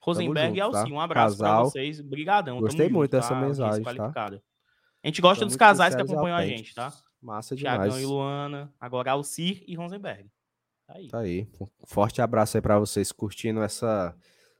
[0.00, 0.84] Rosenberg junto, e Alci.
[0.84, 0.94] Tá?
[0.94, 2.00] Um abraço para vocês.
[2.00, 2.60] Obrigadão.
[2.60, 3.40] Gostei muito dessa tá?
[3.40, 4.30] mensagem, tá?
[5.02, 6.92] A gente gosta São dos casais que acompanham a gente, tá?
[7.20, 7.92] Massa demais.
[7.92, 8.72] Tiagão e Luana.
[8.80, 10.30] Agora Alcir e Rosenberg.
[10.86, 11.08] Tá aí.
[11.08, 11.48] Tá aí.
[11.60, 14.16] Um forte abraço aí para vocês curtindo essa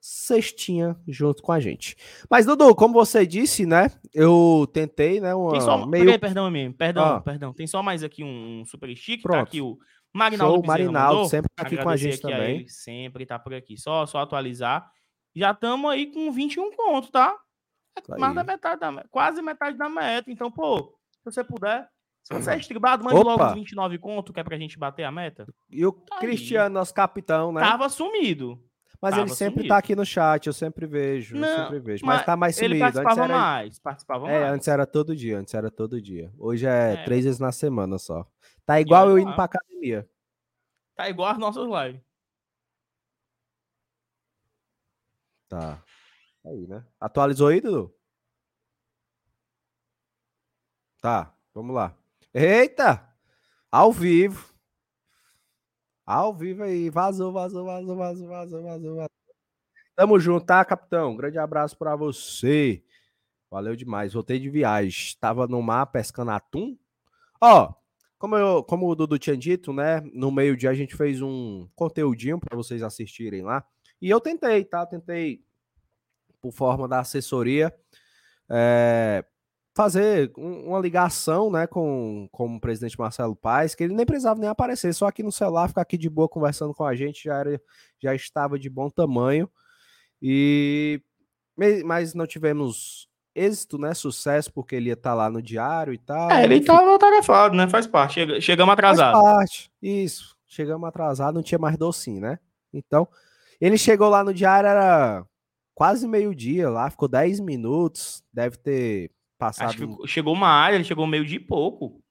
[0.07, 1.97] cestinha junto com a gente.
[2.31, 3.91] Mas, Dudu, como você disse, né?
[4.15, 5.35] Eu tentei, né?
[5.35, 5.85] Uma, Tem só...
[5.85, 6.05] meio...
[6.05, 6.75] Peraí, perdão, mesmo.
[6.75, 7.21] Perdão, ah.
[7.21, 7.53] perdão.
[7.53, 9.23] Tem só mais aqui um super stick.
[9.23, 9.39] Tá Pronto.
[9.39, 9.77] Tá aqui o
[10.15, 10.55] Marinaldo.
[10.55, 12.61] Show, Marinaldo, sempre tá aqui com a gente também.
[12.61, 13.77] Ele, sempre tá por aqui.
[13.77, 14.89] Só, só atualizar.
[15.35, 17.37] Já estamos aí com 21 conto, tá?
[17.97, 20.31] É tá mais da metade da quase metade da meta.
[20.31, 21.89] Então, pô, se você puder,
[22.23, 23.31] se você é estribado, mande Opa.
[23.31, 25.47] logo os 29 conto, que é pra gente bater a meta.
[25.69, 26.73] E o tá Cristiano, aí.
[26.73, 27.61] nosso capitão, né?
[27.61, 28.63] Tava sumido.
[29.01, 29.69] Mas Tava ele sempre sumido.
[29.69, 32.07] tá aqui no chat, eu sempre vejo, Não, eu sempre vejo.
[32.07, 32.75] Mas, mas tá mais sumido.
[32.75, 33.39] Ele participava era...
[33.39, 34.55] mais, participava é, mais.
[34.55, 36.33] antes era todo dia, antes era todo dia.
[36.39, 37.05] Hoje é, é.
[37.05, 38.27] três vezes na semana só.
[38.65, 40.09] Tá igual eu indo pra academia.
[40.95, 42.01] Tá igual as nossas lives.
[45.49, 45.83] Tá.
[46.45, 46.85] Aí, né?
[47.01, 47.95] Atualizou aí, Dudu?
[51.01, 51.95] Tá, vamos lá.
[52.33, 53.09] Eita!
[53.71, 54.56] Ao vivo.
[56.07, 56.89] Ao vivo aí.
[56.89, 59.07] Vazou, vazou, vazou, vazou, vazou, vazou.
[59.97, 61.17] Tamo junto, tá, capitão?
[61.17, 62.85] Grande abraço para você.
[63.51, 64.13] Valeu demais.
[64.13, 64.89] Voltei de viagem.
[64.89, 66.79] Estava no mar pescando atum.
[67.41, 67.75] Ó,
[68.19, 70.01] como, eu, como o Dudu tinha dito, né?
[70.13, 73.67] No meio-dia a gente fez um conteúdinho para vocês assistirem lá.
[74.01, 74.87] E eu tentei, tá?
[74.87, 75.45] Tentei
[76.41, 77.75] por forma da assessoria
[78.49, 79.25] é,
[79.77, 84.49] fazer uma ligação né, com, com o presidente Marcelo Paes, que ele nem precisava nem
[84.49, 87.61] aparecer, só aqui no celular, ficar aqui de boa conversando com a gente, já, era,
[88.03, 89.51] já estava de bom tamanho.
[90.21, 91.03] E
[91.85, 93.93] mas não tivemos êxito, né?
[93.93, 96.31] Sucesso, porque ele ia estar tá lá no diário e tal.
[96.31, 97.69] É, ele estava tarefado, né?
[97.69, 98.41] Faz parte.
[98.41, 99.21] chegamos atrasados.
[99.21, 100.37] Faz parte, isso.
[100.47, 102.39] Chegamos atrasados, não tinha mais docinho, né?
[102.73, 103.07] Então,
[103.61, 105.23] ele chegou lá no diário, era
[105.75, 109.69] quase meio-dia lá, ficou 10 minutos, deve ter passado.
[109.69, 112.03] Acho que chegou uma área, ele chegou meio-dia e pouco.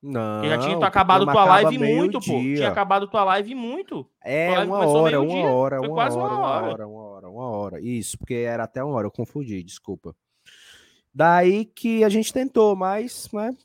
[0.00, 0.44] Não.
[0.44, 2.40] Já tinha acabado tua live muito, pô.
[2.40, 4.08] Tinha acabado tua live muito.
[4.22, 7.80] É, live uma hora, uma hora, uma hora, uma hora, uma hora, uma hora.
[7.80, 10.14] Isso, porque era até uma hora, eu confundi, desculpa.
[11.12, 13.56] Daí que a gente tentou, mas, né,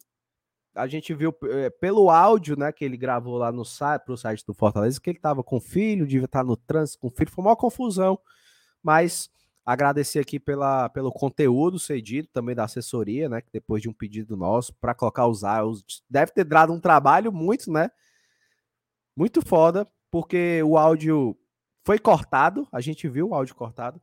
[0.74, 4.44] a gente viu é, pelo áudio, né, que ele gravou lá no site, pro site
[4.44, 7.56] do Fortaleza, que ele tava com filho, devia estar no trânsito com filho, foi uma
[7.56, 8.18] confusão,
[8.82, 9.30] mas
[9.66, 13.41] Agradecer aqui pela, pelo conteúdo cedido, também da assessoria, né?
[13.41, 17.32] Que depois de um pedido nosso, para colocar os áudios, deve ter dado um trabalho
[17.32, 17.89] muito, né?
[19.16, 21.38] Muito foda, porque o áudio
[21.86, 24.01] foi cortado, a gente viu o áudio cortado.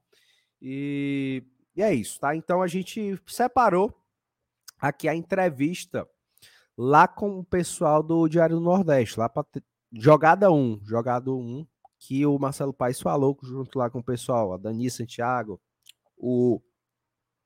[0.63, 1.43] E,
[1.75, 2.35] e é isso, tá?
[2.35, 3.95] Então a gente separou
[4.79, 6.09] aqui a entrevista
[6.77, 9.45] lá com o pessoal do Diário do Nordeste, lá para
[9.93, 11.67] jogada 1, jogada 1,
[12.01, 15.61] que o Marcelo Paes falou junto lá com o pessoal, a Dani Santiago,
[16.17, 16.61] o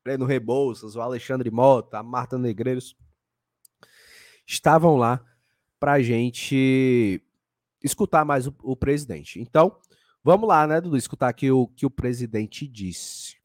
[0.04, 2.96] Breno Rebouças, o Alexandre Mota, a Marta Negreiros,
[4.46, 5.22] estavam lá
[5.80, 7.20] para a gente
[7.82, 9.40] escutar mais o, o, presidente.
[9.40, 9.76] Então,
[10.22, 13.36] vamos lá, né, Dudu, escutar o que o presidente disse.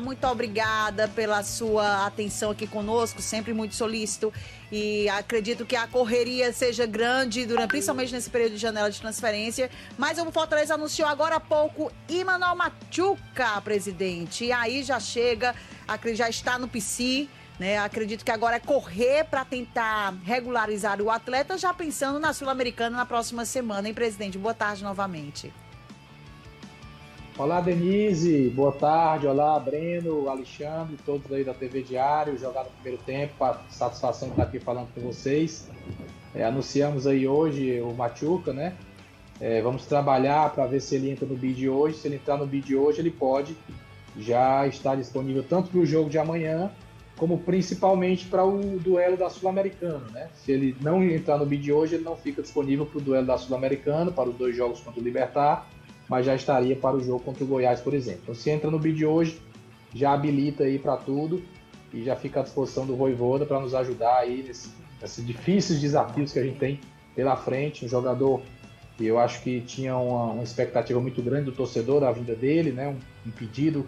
[0.00, 4.32] Muito obrigada pela sua atenção aqui conosco, sempre muito solícito.
[4.70, 9.70] E acredito que a correria seja grande, durante, principalmente nesse período de janela de transferência.
[9.96, 14.46] Mas o Fortaleza anunciou agora há pouco Imanol Machuca, presidente.
[14.46, 15.54] E aí já chega,
[16.14, 17.28] já está no PC.
[17.58, 17.78] Né?
[17.78, 23.06] Acredito que agora é correr para tentar regularizar o atleta, já pensando na Sul-Americana na
[23.06, 24.36] próxima semana, hein, presidente?
[24.36, 25.54] Boa tarde novamente.
[27.38, 29.26] Olá, Denise, boa tarde.
[29.26, 33.34] Olá, Breno, Alexandre, todos aí da TV Diário, jogado no primeiro tempo,
[33.68, 35.68] satisfação estar aqui falando com vocês.
[36.34, 38.74] É, anunciamos aí hoje o Machuca, né?
[39.38, 41.98] É, vamos trabalhar para ver se ele entra no bid hoje.
[41.98, 43.54] Se ele entrar no bid hoje, ele pode
[44.16, 46.70] já estar disponível tanto para o jogo de amanhã,
[47.18, 50.30] como principalmente para o duelo da Sul-Americana, né?
[50.36, 53.36] Se ele não entrar no bid hoje, ele não fica disponível para o duelo da
[53.36, 55.68] Sul-Americana, para os dois jogos contra o Libertar
[56.08, 58.20] mas já estaria para o jogo contra o Goiás, por exemplo.
[58.24, 59.40] Então, se entra no bid hoje,
[59.94, 61.42] já habilita aí para tudo
[61.92, 66.32] e já fica à disposição do Voivoda para nos ajudar aí nesse, nesses difíceis desafios
[66.32, 66.80] que a gente tem
[67.14, 67.84] pela frente.
[67.84, 68.42] Um jogador
[68.96, 72.72] que eu acho que tinha uma, uma expectativa muito grande do torcedor da vinda dele,
[72.72, 72.88] né?
[72.88, 73.86] um, um pedido,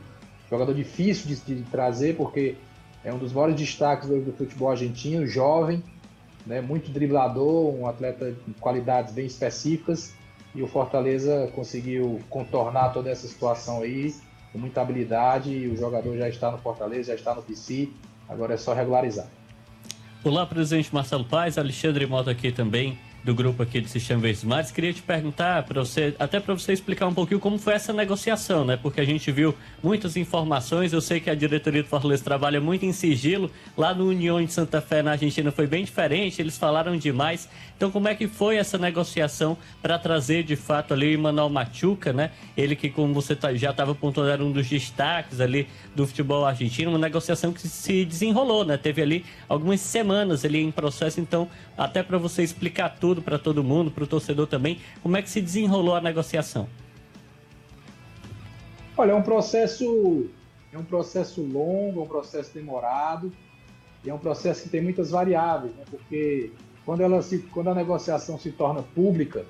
[0.50, 2.56] jogador difícil de, de, trazer porque
[3.04, 5.82] é um dos maiores destaques do futebol argentino, jovem,
[6.46, 6.60] né?
[6.60, 10.14] muito driblador, um atleta de qualidades bem específicas
[10.54, 14.14] e o Fortaleza conseguiu contornar toda essa situação aí
[14.52, 15.50] com muita habilidade.
[15.50, 17.88] E o jogador já está no Fortaleza, já está no PC,
[18.28, 19.26] agora é só regularizar.
[20.24, 22.98] Olá, presidente Marcelo Paz, Alexandre Mota aqui também
[23.28, 24.70] do grupo aqui do Sistema Verdes.
[24.70, 28.64] Queria te perguntar para você, até para você explicar um pouquinho como foi essa negociação,
[28.64, 28.78] né?
[28.78, 30.94] Porque a gente viu muitas informações.
[30.94, 33.50] Eu sei que a diretoria do Fortaleza trabalha muito em sigilo.
[33.76, 36.40] Lá no União de Santa Fé na Argentina foi bem diferente.
[36.40, 37.50] Eles falaram demais.
[37.76, 42.14] Então, como é que foi essa negociação para trazer de fato ali o Manuel Machuca,
[42.14, 42.30] né?
[42.56, 46.46] Ele que, como você tá, já estava apontando, era um dos destaques ali do futebol
[46.46, 46.90] argentino.
[46.90, 48.78] Uma negociação que se desenrolou, né?
[48.78, 51.20] Teve ali algumas semanas ali em processo.
[51.20, 54.80] Então, até para você explicar tudo tudo para todo mundo, para o torcedor também.
[55.02, 56.68] Como é que se desenrolou a negociação?
[58.96, 60.28] Olha, é um processo
[60.72, 63.32] é um processo longo, é um processo demorado
[64.04, 65.82] e é um processo que tem muitas variáveis, né?
[65.90, 66.52] porque
[66.84, 69.46] quando, ela se, quando a negociação se torna pública,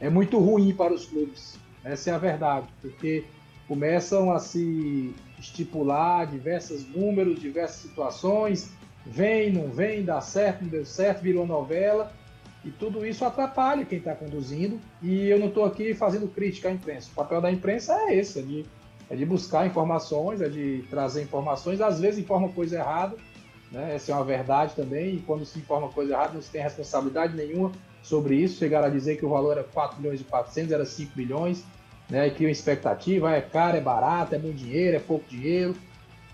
[0.00, 1.58] é muito ruim para os clubes.
[1.82, 3.24] Essa é a verdade, porque
[3.66, 8.72] começam a se estipular diversos números, diversas situações,
[9.04, 12.12] vem, não vem, dá certo, não deu certo, virou novela,
[12.64, 14.80] e tudo isso atrapalha quem está conduzindo.
[15.02, 17.10] E eu não estou aqui fazendo crítica à imprensa.
[17.12, 18.64] O papel da imprensa é esse, é de,
[19.10, 21.80] é de buscar informações, é de trazer informações.
[21.80, 23.16] Às vezes informa coisa errada,
[23.70, 23.94] né?
[23.94, 25.16] essa é uma verdade também.
[25.16, 27.70] E quando se informa coisa errada, não se tem responsabilidade nenhuma
[28.02, 28.58] sobre isso.
[28.58, 31.64] Chegaram a dizer que o valor era 4 milhões e 400, era 5 milhões.
[32.08, 32.28] Né?
[32.28, 35.74] E criam expectativa, é caro, é barato, é muito dinheiro, é pouco dinheiro.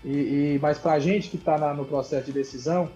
[0.03, 2.89] E, e mas para a gente que está no processo de decisão,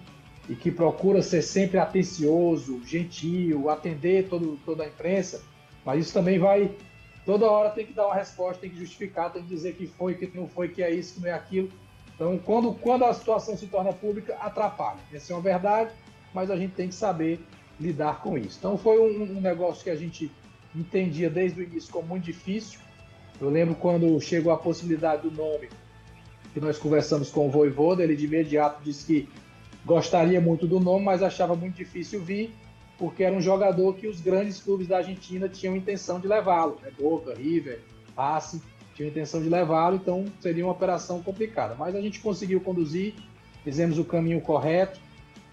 [0.50, 5.42] e que procura ser sempre atencioso, gentil, atender todo, toda a imprensa,
[5.84, 6.72] mas isso também vai.
[7.26, 10.14] Toda hora tem que dar uma resposta, tem que justificar, tem que dizer que foi,
[10.14, 11.70] que não foi, que é isso, que não é aquilo.
[12.14, 15.00] Então, quando, quando a situação se torna pública, atrapalha.
[15.12, 15.92] Essa é uma verdade,
[16.34, 17.40] mas a gente tem que saber
[17.80, 18.58] lidar com isso.
[18.60, 20.32] Então, foi um, um negócio que a gente
[20.76, 22.80] entendia desde o início como muito difícil.
[23.42, 25.70] Eu lembro quando chegou a possibilidade do nome,
[26.54, 29.30] que nós conversamos com o Voivoda, ele de imediato disse que
[29.86, 32.54] gostaria muito do nome, mas achava muito difícil vir,
[32.98, 36.90] porque era um jogador que os grandes clubes da Argentina tinham intenção de levá-lo, né?
[36.98, 37.80] Boca, River,
[38.18, 38.62] Racing,
[38.96, 41.76] tinham intenção de levá-lo, então seria uma operação complicada.
[41.76, 43.14] Mas a gente conseguiu conduzir,
[43.64, 45.00] fizemos o caminho correto.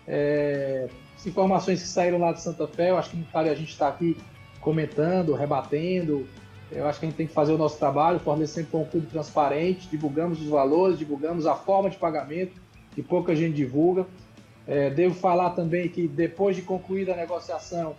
[0.07, 3.55] É, as informações que saíram lá de Santa Fé, eu acho que não cabe a
[3.55, 4.17] gente estar aqui
[4.61, 6.27] comentando, rebatendo.
[6.71, 9.89] Eu acho que a gente tem que fazer o nosso trabalho, fornecendo um clube transparente,
[9.89, 12.53] divulgamos os valores, divulgamos a forma de pagamento,
[12.95, 14.07] que pouca gente divulga.
[14.67, 17.97] É, devo falar também que depois de concluída a negociação,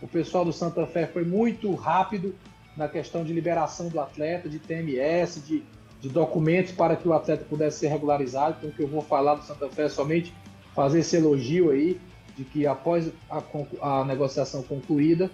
[0.00, 2.34] o pessoal do Santa Fé foi muito rápido
[2.76, 5.62] na questão de liberação do atleta, de TMS, de,
[6.00, 8.56] de documentos para que o atleta pudesse ser regularizado.
[8.58, 10.34] Então, o que eu vou falar do Santa Fé é somente
[10.74, 11.98] fazer esse elogio aí,
[12.36, 13.42] de que após a,
[13.80, 15.30] a negociação concluída,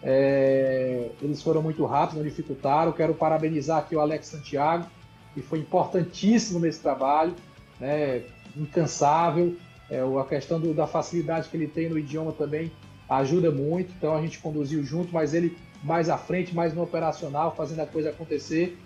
[0.00, 2.92] é, eles foram muito rápidos, não dificultaram.
[2.92, 4.86] Quero parabenizar aqui o Alex Santiago,
[5.34, 7.34] que foi importantíssimo nesse trabalho,
[7.80, 8.22] né,
[8.56, 9.56] incansável.
[9.94, 12.72] É, a questão do, da facilidade que ele tem no idioma também
[13.08, 13.92] ajuda muito.
[13.96, 17.86] Então a gente conduziu junto, mas ele mais à frente, mais no operacional, fazendo a
[17.86, 18.76] coisa acontecer.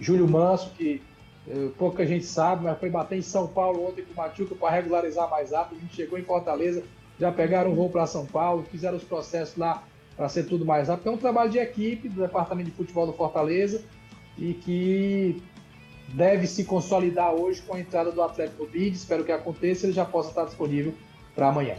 [0.00, 1.00] Júlio Manso, que
[1.48, 4.70] é, pouca gente sabe, mas foi bater em São Paulo ontem com o Machuca para
[4.70, 5.78] regularizar mais rápido.
[5.78, 6.82] A gente chegou em Fortaleza,
[7.20, 9.84] já pegaram um voo para São Paulo, fizeram os processos lá
[10.16, 11.08] para ser tudo mais rápido.
[11.08, 13.84] É um trabalho de equipe do Departamento de Futebol do Fortaleza
[14.36, 15.40] e que
[16.08, 18.96] deve se consolidar hoje com a entrada do Atlético no BID.
[18.96, 20.94] Espero que aconteça ele já possa estar disponível
[21.34, 21.76] para amanhã.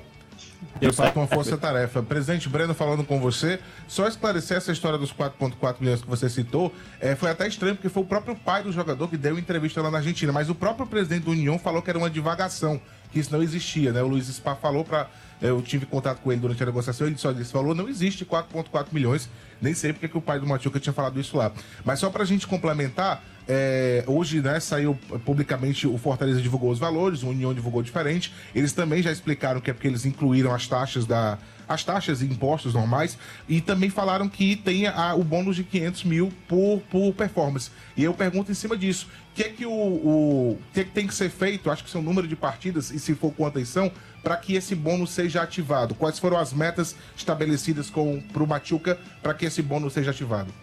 [0.80, 2.04] De fato, uma força-tarefa.
[2.04, 6.72] Presidente Breno falando com você, só esclarecer essa história dos 4,4 milhões que você citou,
[7.00, 9.90] é, foi até estranho, porque foi o próprio pai do jogador que deu entrevista lá
[9.90, 12.80] na Argentina, mas o próprio presidente do União falou que era uma divagação,
[13.12, 14.04] que isso não existia, né?
[14.04, 15.10] O Luiz Spa falou para
[15.40, 18.88] eu tive contato com ele durante a negociação, ele só disse, falou, não existe 4,4
[18.92, 19.30] milhões,
[19.62, 21.52] nem sei porque que o pai do Machuca tinha falado isso lá.
[21.86, 27.24] Mas só pra gente complementar, é, hoje, né, saiu publicamente, o Fortaleza divulgou os valores,
[27.24, 28.34] o União divulgou diferente.
[28.54, 31.38] Eles também já explicaram que é porque eles incluíram as taxas da.
[31.70, 36.06] As taxas e impostos normais, e também falaram que tem a, o bônus de 500
[36.06, 37.70] mil por, por performance.
[37.98, 40.92] E eu pergunto em cima disso: o que é que, o, o, que, é que
[40.92, 41.70] tem que ser feito?
[41.70, 43.92] Acho que são número de partidas, e se for com atenção,
[44.24, 45.94] para que esse bônus seja ativado?
[45.94, 48.02] Quais foram as metas estabelecidas para
[48.44, 50.54] o Machuca para que esse bônus seja ativado?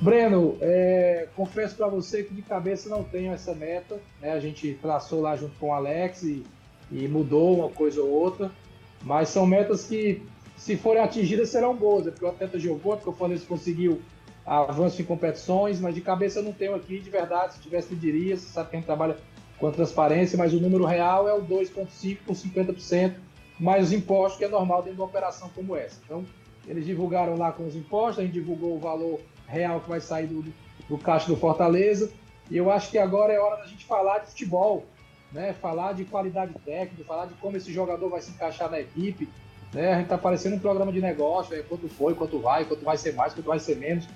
[0.00, 3.98] Breno, é, confesso para você que de cabeça não tenho essa meta.
[4.20, 4.32] Né?
[4.32, 6.44] A gente traçou lá junto com o Alex e,
[6.92, 8.50] e, mudou uma coisa ou outra.
[9.02, 10.22] Mas são metas que,
[10.56, 12.06] se forem atingidas, serão boas.
[12.06, 14.02] É porque o atleta jogou, é porque o Fortaleza conseguiu
[14.44, 17.54] avanço em competições, mas de cabeça eu não tenho aqui, de verdade.
[17.54, 18.36] Se tivesse, diria.
[18.36, 19.16] Você sabe que gente trabalha
[19.58, 23.14] com a transparência, mas o número real é o 2,5% com 50%,
[23.58, 25.98] mais os impostos, que é normal dentro de uma operação como essa.
[26.04, 26.24] Então,
[26.66, 30.26] eles divulgaram lá com os impostos, a gente divulgou o valor real que vai sair
[30.26, 30.44] do,
[30.88, 32.10] do caixa do Fortaleza.
[32.50, 34.84] E eu acho que agora é hora da gente falar de futebol,
[35.32, 35.52] né?
[35.54, 39.28] Falar de qualidade técnica, falar de como esse jogador vai se encaixar na equipe.
[39.72, 39.92] Né?
[39.92, 42.96] A gente tá parecendo um programa de negócio, é, quanto foi, quanto vai, quanto vai
[42.96, 44.06] ser mais, quanto vai ser menos.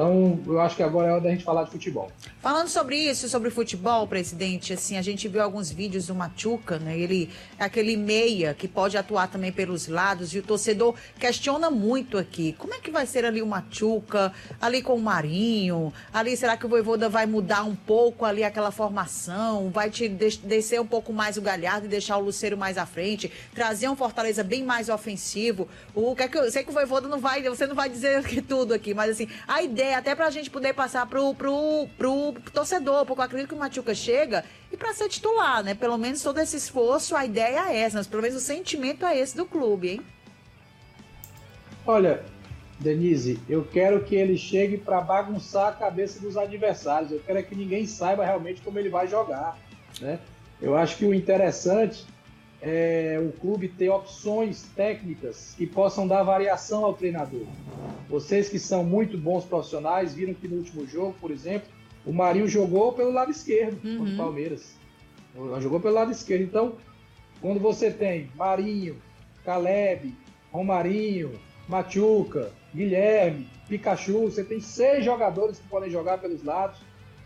[0.00, 2.10] Então, eu acho que agora é hora da gente falar de futebol.
[2.40, 6.98] Falando sobre isso, sobre futebol, presidente, assim, a gente viu alguns vídeos do Machuca, né?
[6.98, 7.28] Ele
[7.58, 12.54] é aquele meia que pode atuar também pelos lados e o torcedor questiona muito aqui.
[12.54, 15.92] Como é que vai ser ali o Machuca, ali com o Marinho?
[16.14, 19.68] Ali, será que o Voivoda vai mudar um pouco ali aquela formação?
[19.68, 23.30] Vai te descer um pouco mais o Galhardo e deixar o Luceiro mais à frente?
[23.54, 25.68] Trazer um Fortaleza bem mais ofensivo?
[25.94, 28.24] O que é que eu sei que o Voivoda não vai, você não vai dizer
[28.24, 31.88] que tudo aqui, mas assim, a ideia ideia, até pra gente poder passar pro, pro,
[31.98, 35.74] pro torcedor, porque eu acredito que o Machuca chega e para ser titular, né?
[35.74, 39.18] Pelo menos todo esse esforço, a ideia é essa, mas pelo menos o sentimento é
[39.18, 40.00] esse do clube, hein?
[41.86, 42.22] Olha,
[42.78, 47.10] Denise, eu quero que ele chegue para bagunçar a cabeça dos adversários.
[47.10, 49.58] Eu quero é que ninguém saiba realmente como ele vai jogar,
[50.00, 50.18] né?
[50.60, 52.04] Eu acho que o interessante
[52.62, 57.46] é, o clube ter opções técnicas que possam dar variação ao treinador.
[58.08, 61.68] Vocês que são muito bons profissionais viram que no último jogo, por exemplo,
[62.04, 63.98] o Marinho jogou pelo lado esquerdo uhum.
[63.98, 64.74] contra o Palmeiras.
[65.60, 66.42] Jogou pelo lado esquerdo.
[66.42, 66.74] Então,
[67.40, 68.96] quando você tem Marinho,
[69.44, 70.14] Caleb,
[70.52, 71.38] Romarinho,
[71.68, 76.78] Machuca, Guilherme, Pikachu, você tem seis jogadores que podem jogar pelos lados.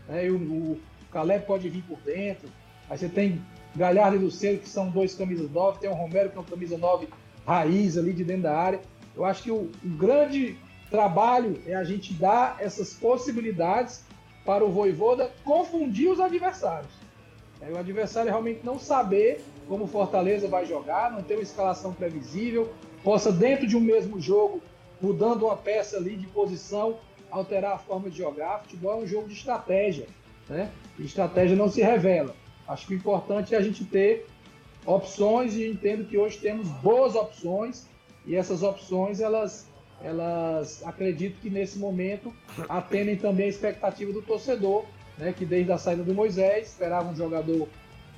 [0.07, 0.29] Né?
[0.29, 0.79] O, o
[1.11, 2.47] Caleb pode vir por dentro.
[2.89, 3.41] Aí você tem
[3.75, 6.77] Galhardo e Luceiro, que são dois camisas 9, tem o Romero, que é um camisa
[6.77, 7.07] 9
[7.45, 8.79] raiz ali de dentro da área.
[9.15, 10.57] Eu acho que o, o grande
[10.89, 14.03] trabalho é a gente dar essas possibilidades
[14.45, 16.91] para o Voivoda confundir os adversários.
[17.61, 21.93] É, o adversário realmente não saber como o Fortaleza vai jogar, não ter uma escalação
[21.93, 22.71] previsível,
[23.03, 24.61] possa dentro de um mesmo jogo,
[25.01, 26.97] mudando uma peça ali de posição,
[27.31, 28.61] alterar a forma de jogar.
[28.61, 30.07] Futebol é um jogo de estratégia,
[30.47, 30.69] né?
[30.99, 32.35] E estratégia não se revela.
[32.67, 34.27] Acho que o importante é a gente ter
[34.85, 37.87] opções e entendo que hoje temos boas opções
[38.25, 39.67] e essas opções elas
[40.03, 42.33] elas acredito que nesse momento
[42.67, 44.83] atendem também a expectativa do torcedor,
[45.17, 47.67] né, que desde a saída do Moisés esperava um jogador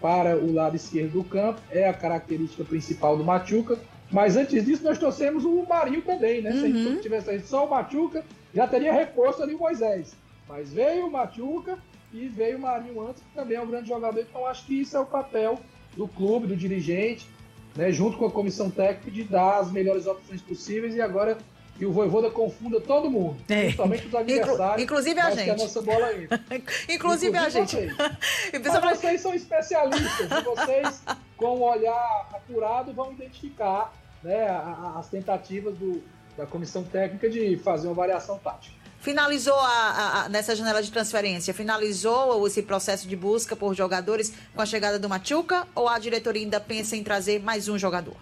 [0.01, 3.77] para o lado esquerdo do campo, é a característica principal do Machuca.
[4.11, 6.51] Mas antes disso, nós trouxemos o Marinho também, né?
[6.51, 6.59] Uhum.
[6.59, 7.01] Se a gente uhum.
[7.01, 8.23] tivesse só o Machuca,
[8.53, 10.15] já teria reforço ali o Moisés.
[10.47, 11.77] Mas veio o Machuca
[12.25, 14.19] e veio o Marinho antes, que também é um grande jogador.
[14.19, 15.59] Então, acho que isso é o papel
[15.95, 17.27] do clube, do dirigente,
[17.75, 21.37] né, junto com a comissão técnica, de dar as melhores opções possíveis e agora
[21.77, 23.63] que o Voivoda confunda todo mundo, é.
[23.63, 24.83] principalmente os adversários.
[24.83, 25.49] Inclusive a gente.
[25.51, 26.11] a nossa bola.
[26.13, 27.75] Inclusive, Inclusive a gente.
[27.75, 27.95] Vocês.
[28.83, 31.03] Mas vocês são especialistas e vocês,
[31.37, 33.93] com o olhar apurado, vão identificar
[34.23, 34.47] né,
[34.95, 36.01] as tentativas do,
[36.35, 38.75] da comissão técnica de fazer uma variação tática.
[39.07, 44.61] Finalizou a, a, nessa janela de transferência, finalizou esse processo de busca por jogadores com
[44.61, 48.17] a chegada do Machuca ou a diretoria ainda pensa em trazer mais um jogador?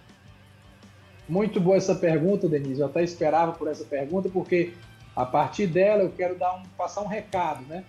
[1.28, 2.80] Muito boa essa pergunta, Denise.
[2.80, 4.74] Eu até esperava por essa pergunta, porque
[5.16, 7.82] a partir dela eu quero dar um, passar um recado né,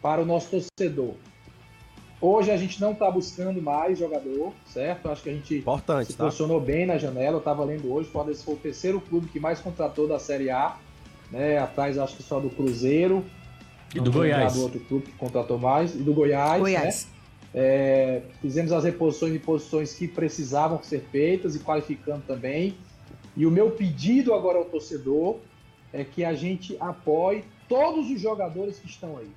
[0.00, 1.14] para o nosso torcedor.
[2.20, 5.10] Hoje a gente não está buscando mais jogador, certo?
[5.10, 6.26] Acho que a gente Importante, se tá?
[6.26, 7.34] posicionou bem na janela.
[7.34, 10.48] Eu estava lendo hoje, o Fortaleza foi o terceiro clube que mais contratou da Série
[10.48, 10.76] A
[11.30, 11.58] né?
[11.58, 13.24] Atrás acho que só do Cruzeiro.
[13.94, 14.54] E do Goiás.
[14.54, 15.94] Do outro clube que contratou mais.
[15.94, 16.60] E do Goiás.
[16.60, 17.06] Goiás.
[17.06, 17.16] Né?
[17.54, 22.76] É, fizemos as reposições de posições que precisavam ser feitas e qualificando também.
[23.36, 25.38] E o meu pedido agora ao torcedor
[25.92, 29.30] é que a gente apoie todos os jogadores que estão aí.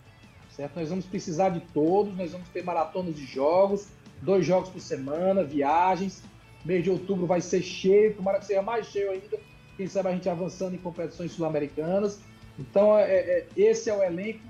[0.51, 0.77] Certo?
[0.77, 3.87] Nós vamos precisar de todos, nós vamos ter maratonas de jogos,
[4.21, 6.21] dois jogos por semana, viagens.
[6.65, 9.39] Mês de outubro vai ser cheio, tomara que seja mais cheio ainda,
[9.79, 12.19] quem sabe a gente avançando em competições sul-americanas.
[12.59, 14.41] Então, é, é, esse é o elenco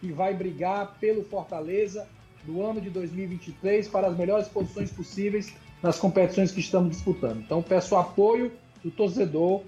[0.00, 2.06] que vai brigar pelo Fortaleza
[2.46, 7.40] no ano de 2023 para as melhores posições possíveis nas competições que estamos disputando.
[7.40, 8.52] Então, peço apoio
[8.84, 9.64] do torcedor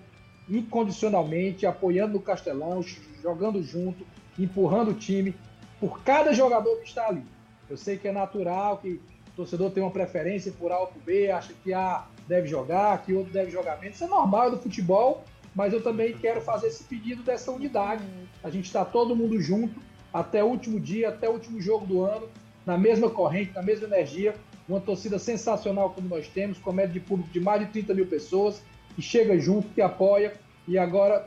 [0.48, 2.80] incondicionalmente, apoiando o Castelão,
[3.20, 4.06] jogando junto,
[4.38, 5.34] empurrando o time
[5.80, 7.24] por cada jogador que está ali.
[7.68, 9.00] Eu sei que é natural que
[9.38, 13.12] torcedor tem uma preferência por A ou por B, acha que A deve jogar, que
[13.12, 13.94] outro deve jogar menos.
[13.94, 15.22] Isso é normal do futebol,
[15.54, 18.02] mas eu também quero fazer esse pedido dessa unidade.
[18.42, 19.80] A gente está todo mundo junto
[20.12, 22.28] até o último dia, até o último jogo do ano,
[22.66, 24.34] na mesma corrente, na mesma energia.
[24.68, 28.06] Uma torcida sensacional como nós temos, com média de público de mais de 30 mil
[28.06, 28.60] pessoas,
[28.96, 30.34] que chega junto, que apoia.
[30.66, 31.26] E agora,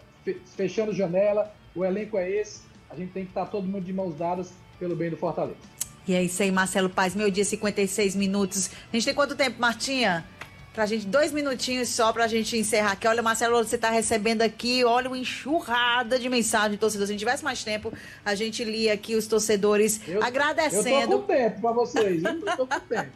[0.55, 2.61] fechando janela, o elenco é esse.
[2.89, 5.80] A gente tem que estar todo mundo de mãos dadas pelo bem do Fortaleza.
[6.07, 8.71] E é isso aí, Marcelo Paz, meio dia 56 minutos.
[8.91, 10.25] A gente tem quanto tempo, Martinha?
[10.73, 13.05] Pra gente, dois minutinhos só pra gente encerrar aqui.
[13.05, 17.09] Olha, Marcelo, você tá recebendo aqui, olha, uma enxurrada de mensagem de torcedores.
[17.09, 17.91] Se a gente tivesse mais tempo,
[18.23, 21.13] a gente lia aqui os torcedores eu, agradecendo.
[21.13, 23.11] Eu tô com tempo pra vocês, eu tô com tempo.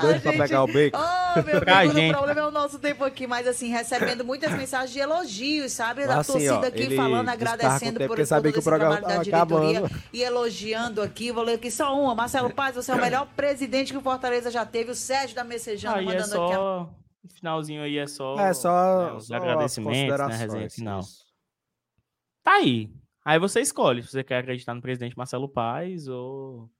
[0.00, 0.98] Doido pra pegar o bacon.
[0.98, 2.14] Oh, meu pra Deus, gente.
[2.14, 6.06] o problema é o nosso tempo aqui, mas assim, recebendo muitas mensagens de elogios, sabe?
[6.06, 10.02] Da assim, torcida ó, aqui falando, agradecendo por, por todo esse trabalho da diretoria acabando.
[10.12, 11.32] e elogiando aqui.
[11.32, 12.14] Vou ler aqui só uma.
[12.14, 14.92] Marcelo Paz, você é o melhor presidente que o Fortaleza já teve.
[14.92, 16.46] O Sérgio da Messejana ah, é mandando é só...
[16.46, 21.00] aqui a finalzinho aí é só, é só, né, os só agradecimentos, né, resenha final.
[21.00, 21.26] Isso.
[22.42, 22.92] Tá aí.
[23.24, 26.70] Aí você escolhe se você quer acreditar no presidente Marcelo Paes ou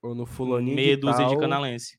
[0.00, 1.30] ou no fulaninho meia de dúzia tal...
[1.30, 1.98] de canalense.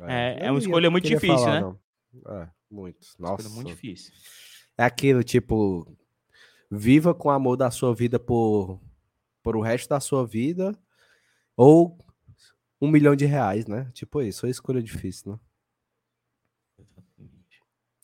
[0.00, 1.60] É, é, é uma escolha muito difícil, falar, né?
[1.60, 2.32] Não.
[2.34, 3.06] É, muito.
[3.18, 3.42] Nossa.
[3.42, 4.12] Escolha muito difícil.
[4.76, 5.96] É aquilo, tipo,
[6.70, 8.80] viva com o amor da sua vida por,
[9.42, 10.76] por o resto da sua vida
[11.56, 11.96] ou
[12.80, 13.90] um milhão de reais, né?
[13.94, 15.38] Tipo isso, é escolha difícil, né?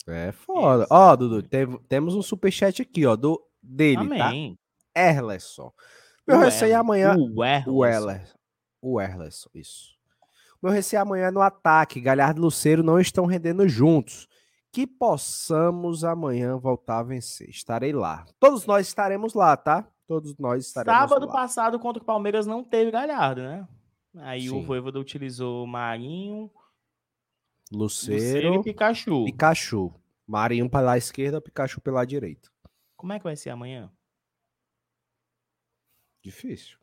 [0.09, 0.86] É foda.
[0.90, 4.26] Ó, oh, Dudu, tem, temos um superchat aqui, ó, do, dele, tá?
[4.28, 4.59] Amém.
[4.92, 5.00] tá?
[5.00, 5.72] Erlerson.
[6.26, 7.16] Meu receio amanhã...
[7.16, 7.70] O Erlerson.
[7.70, 8.38] O Erlerson.
[8.80, 9.92] O Erlerson, isso.
[10.62, 12.00] Meu receio amanhã no ataque.
[12.00, 14.28] Galhardo e Luceiro não estão rendendo juntos.
[14.70, 17.50] Que possamos amanhã voltar a vencer.
[17.50, 18.24] Estarei lá.
[18.38, 19.86] Todos nós estaremos lá, tá?
[20.07, 21.32] Todos nós estaremos Sábado lá.
[21.32, 23.66] passado contra o Palmeiras não teve Galhardo, né?
[24.18, 24.59] Aí Sim.
[24.59, 26.50] o Voivoda utilizou Marinho,
[27.72, 29.24] Luceiro, Luceiro e Pikachu.
[29.24, 29.94] Pikachu.
[30.26, 32.50] Marinho pela esquerda, Pikachu pela direita.
[32.96, 33.90] Como é que vai ser amanhã?
[36.22, 36.78] Difícil.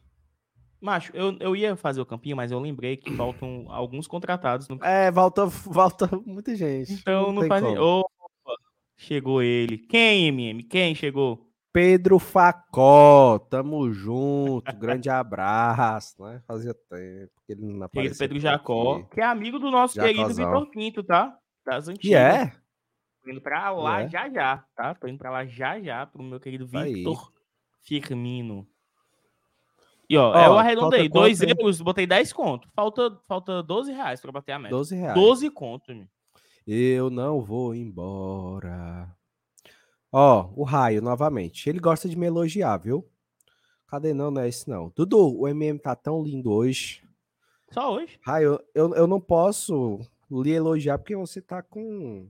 [0.82, 4.68] Macho, eu, eu ia fazer o campinho, mas eu lembrei que faltam alguns contratados.
[4.68, 4.84] No...
[4.84, 6.94] É, volta, volta muita gente.
[6.94, 7.64] Então não, não faz.
[7.64, 8.10] Opa,
[8.98, 9.78] chegou ele.
[9.78, 10.64] Quem, MM?
[10.64, 11.49] Quem chegou?
[11.72, 16.42] Pedro Facó, tamo junto, grande abraço, né?
[16.48, 18.18] Fazia tempo que ele não aparecia.
[18.18, 19.16] Pedro Jacó, aqui.
[19.16, 20.16] que é amigo do nosso Jacozão.
[20.16, 21.38] querido Vitor Pinto, tá?
[21.66, 22.10] Das antigas.
[22.10, 22.52] E é?
[23.24, 24.10] Tô indo pra lá é?
[24.10, 24.96] já já, tá?
[24.96, 27.32] Tô indo pra lá já já pro meu querido Vitor
[27.84, 28.68] Firmino.
[30.10, 32.68] E ó, ó eu arredondei, dois euros, botei 10 conto.
[32.76, 34.76] Falta, falta 12 reais pra bater a meta.
[34.76, 35.14] 12 reais.
[35.14, 36.08] 12 conto, meu.
[36.66, 39.16] Eu não vou embora.
[40.12, 41.70] Ó, o Raio, novamente.
[41.70, 43.08] Ele gosta de me elogiar, viu?
[43.88, 44.32] Cadê não?
[44.32, 44.92] Não é esse não.
[44.96, 47.04] Dudu, o MM tá tão lindo hoje.
[47.72, 48.20] Só hoje?
[48.24, 50.00] Raio, eu, eu não posso
[50.32, 52.30] lhe elogiar porque você tá com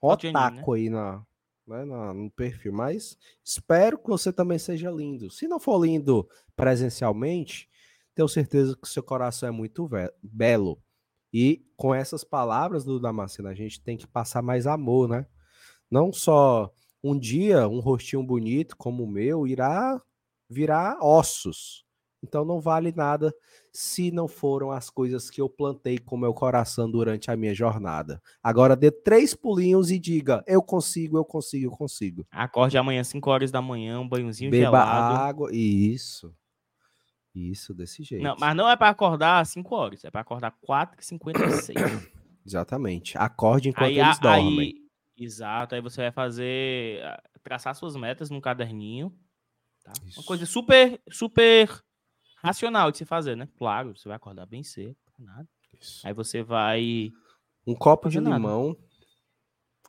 [0.00, 0.78] otaku né?
[0.78, 1.26] aí na,
[1.66, 2.72] né, na, no perfil.
[2.72, 5.30] Mas espero que você também seja lindo.
[5.30, 7.68] Se não for lindo presencialmente,
[8.14, 9.88] tenho certeza que seu coração é muito
[10.22, 10.80] belo.
[11.32, 15.26] E com essas palavras do Damasceno, a gente tem que passar mais amor, né?
[15.90, 16.70] Não só
[17.02, 20.00] um dia um rostinho bonito como o meu irá
[20.48, 21.84] virar ossos.
[22.22, 23.32] Então não vale nada
[23.72, 28.20] se não foram as coisas que eu plantei com meu coração durante a minha jornada.
[28.42, 32.26] Agora dê três pulinhos e diga: eu consigo, eu consigo, eu consigo.
[32.30, 35.16] Acorde amanhã 5 horas da manhã, um banhozinho Beba gelado.
[35.16, 36.34] água, isso.
[37.34, 38.22] Isso, desse jeito.
[38.22, 41.74] Não, mas não é para acordar 5 horas, é para acordar 4h56.
[42.46, 43.18] Exatamente.
[43.18, 44.58] Acorde enquanto aí, eles dormem.
[44.60, 44.85] Aí,
[45.16, 49.16] exato, aí você vai fazer, ah, traçar suas metas num caderninho.
[49.82, 49.92] Tá?
[50.16, 51.82] Uma coisa super, super
[52.42, 53.48] racional de se fazer, né?
[53.56, 55.48] Claro, você vai acordar bem cedo, nada.
[55.80, 56.06] Isso.
[56.06, 57.12] Aí você vai.
[57.66, 58.36] Um copo de nada.
[58.36, 58.76] limão,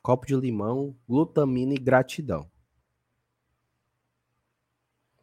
[0.02, 2.50] copo de limão, glutamina e gratidão.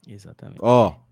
[0.07, 0.59] Exatamente.
[0.61, 1.05] Ó,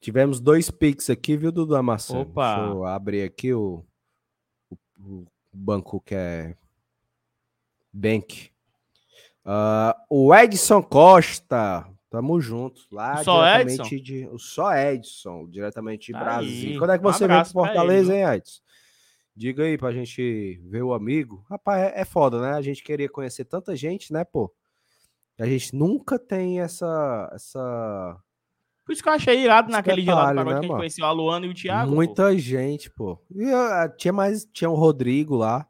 [0.00, 2.22] Tivemos dois Pix aqui, viu, Dudu Amassano?
[2.22, 2.56] Opa!
[2.56, 3.84] Deixa eu abrir aqui o,
[4.70, 6.56] o, o banco que é
[7.92, 8.50] Bank.
[9.44, 12.82] Uh, o Edson Costa, tamo junto.
[12.90, 14.04] Lá só diretamente Edson?
[14.04, 14.28] de.
[14.28, 16.70] O só Edson, diretamente de tá Brasília.
[16.72, 16.78] Aí.
[16.78, 18.60] Quando é que você um vem pro Fortaleza, ele, hein, Edson?
[19.34, 21.44] Diga aí pra gente ver o amigo.
[21.48, 22.52] Rapaz, é, é foda, né?
[22.52, 24.52] A gente queria conhecer tanta gente, né, pô?
[25.38, 28.20] A gente nunca tem essa, essa
[28.90, 31.06] por isso que eu achei irado naquele dia lá do né, que a gente conheceu
[31.06, 31.94] a Luana e o Thiago.
[31.94, 32.36] Muita pô.
[32.36, 33.16] gente, pô.
[33.32, 35.64] E, uh, tinha mais, tinha o Rodrigo lá.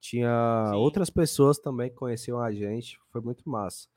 [0.00, 0.76] Tinha Sim.
[0.76, 2.98] outras pessoas também que conheciam a gente.
[3.10, 3.88] Foi muito massa.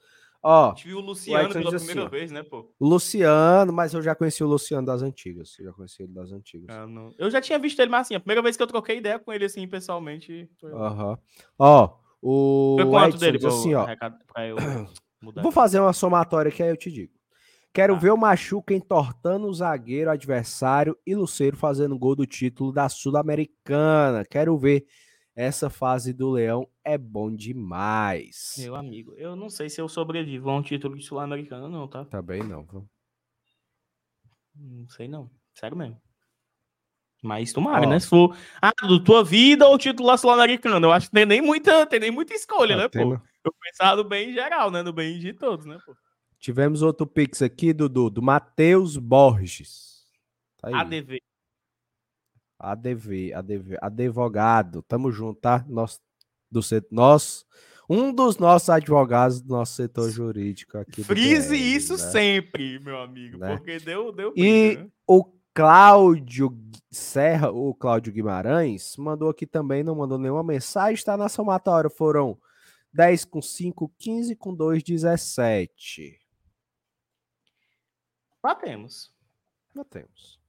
[0.44, 2.74] Ó, a gente viu o Luciano o pela primeira assim, vez, né, pô?
[2.80, 5.56] O Luciano, mas eu já conheci o Luciano das antigas.
[5.60, 6.76] Eu já conheci ele das antigas.
[6.76, 6.88] Ah,
[7.20, 9.32] eu já tinha visto ele, mas assim, a primeira vez que eu troquei ideia com
[9.32, 10.50] ele, assim, pessoalmente.
[10.64, 11.12] Aham.
[11.12, 11.18] Uhum.
[11.60, 12.76] Ó, o.
[12.80, 13.86] Foi quanto Edson dele, assim, ó.
[15.44, 17.14] Vou fazer uma somatória que aí eu te digo.
[17.72, 17.98] Quero ah.
[17.98, 24.26] ver o Machuca entortando o zagueiro adversário e Luceiro fazendo gol do título da Sul-Americana.
[24.26, 24.86] Quero ver
[25.36, 28.56] essa fase do Leão é bom demais.
[28.58, 32.06] Meu amigo, eu não sei se eu sobrevivo a um título de Sul-Americana, não, tá?
[32.06, 32.68] Também não.
[34.56, 35.32] Não sei não.
[35.54, 36.02] Sério mesmo.
[37.24, 37.90] Mas tomara, oh.
[37.90, 38.00] né?
[38.00, 41.42] Se for, ah, do tua vida ou título da Sul-Americana, eu acho que tem nem
[41.42, 43.14] muita, tem nem muita escolha, ah, né, pô?
[43.44, 44.82] Eu pensava no bem geral, né?
[44.82, 45.96] No bem de todos, né, pô?
[46.40, 50.04] Tivemos outro Pix aqui, Dudu, do Matheus Borges.
[50.58, 50.74] Tá aí.
[50.74, 51.22] ADV.
[52.62, 54.82] ADV, ADV, advogado.
[54.84, 55.66] Tamo junto, tá?
[55.68, 56.00] Nós,
[56.50, 57.46] do, nós,
[57.90, 61.04] um dos nossos advogados do nosso setor jurídico aqui.
[61.04, 62.00] Frise BR, isso né?
[62.00, 63.56] sempre, meu amigo, né?
[63.56, 64.34] porque deu, deu.
[64.36, 64.88] E né?
[65.06, 66.58] o Cláudio
[66.90, 71.90] Serra, o Cláudio Guimarães, mandou aqui também, não mandou nenhuma mensagem, está na somatória.
[71.90, 72.38] Foram
[72.94, 76.20] 10 com 5, 15 com 2, 17.
[78.42, 79.14] Batemos.
[79.76, 80.41] Batemos.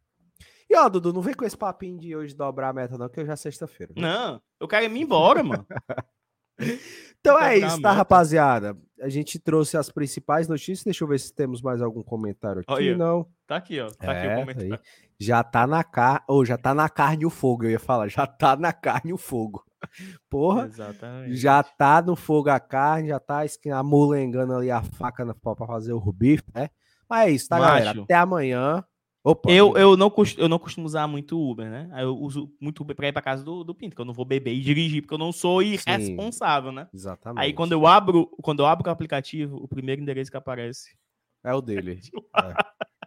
[0.72, 3.20] E ó, Dudu, não vem com esse papinho de hoje dobrar a meta, não, que
[3.20, 3.92] hoje é sexta-feira.
[3.94, 5.66] Não, eu quero ir me embora, mano.
[7.20, 8.74] então é isso, tá, rapaziada?
[8.98, 10.82] A gente trouxe as principais notícias.
[10.82, 12.72] Deixa eu ver se temos mais algum comentário aqui.
[12.72, 13.28] Olha, não.
[13.46, 13.88] Tá aqui, ó.
[13.90, 14.72] Tá é, aqui o é, comentário.
[14.72, 14.80] Aí.
[15.20, 16.24] Já tá na carne.
[16.26, 18.08] Ou já tá na carne o fogo, eu ia falar.
[18.08, 19.62] Já tá na carne o fogo.
[20.30, 20.64] Porra.
[20.64, 21.36] Exatamente.
[21.36, 23.42] Já tá no fogo a carne, já tá
[23.74, 26.70] amulengando ali a faca pra fazer o bife, né?
[27.10, 28.02] Mas é isso, tá, Macho, galera?
[28.04, 28.82] Até amanhã.
[29.24, 31.88] Opa, eu, eu, não costumo, eu não costumo usar muito Uber, né?
[31.96, 34.24] Eu uso muito Uber pra ir pra casa do, do Pinto, que eu não vou
[34.24, 36.88] beber e dirigir, porque eu não sou irresponsável, Sim, né?
[36.92, 37.44] Exatamente.
[37.44, 40.96] Aí quando eu abro, quando eu abro o aplicativo, o primeiro endereço que aparece
[41.44, 42.00] é o dele.
[42.36, 42.54] é.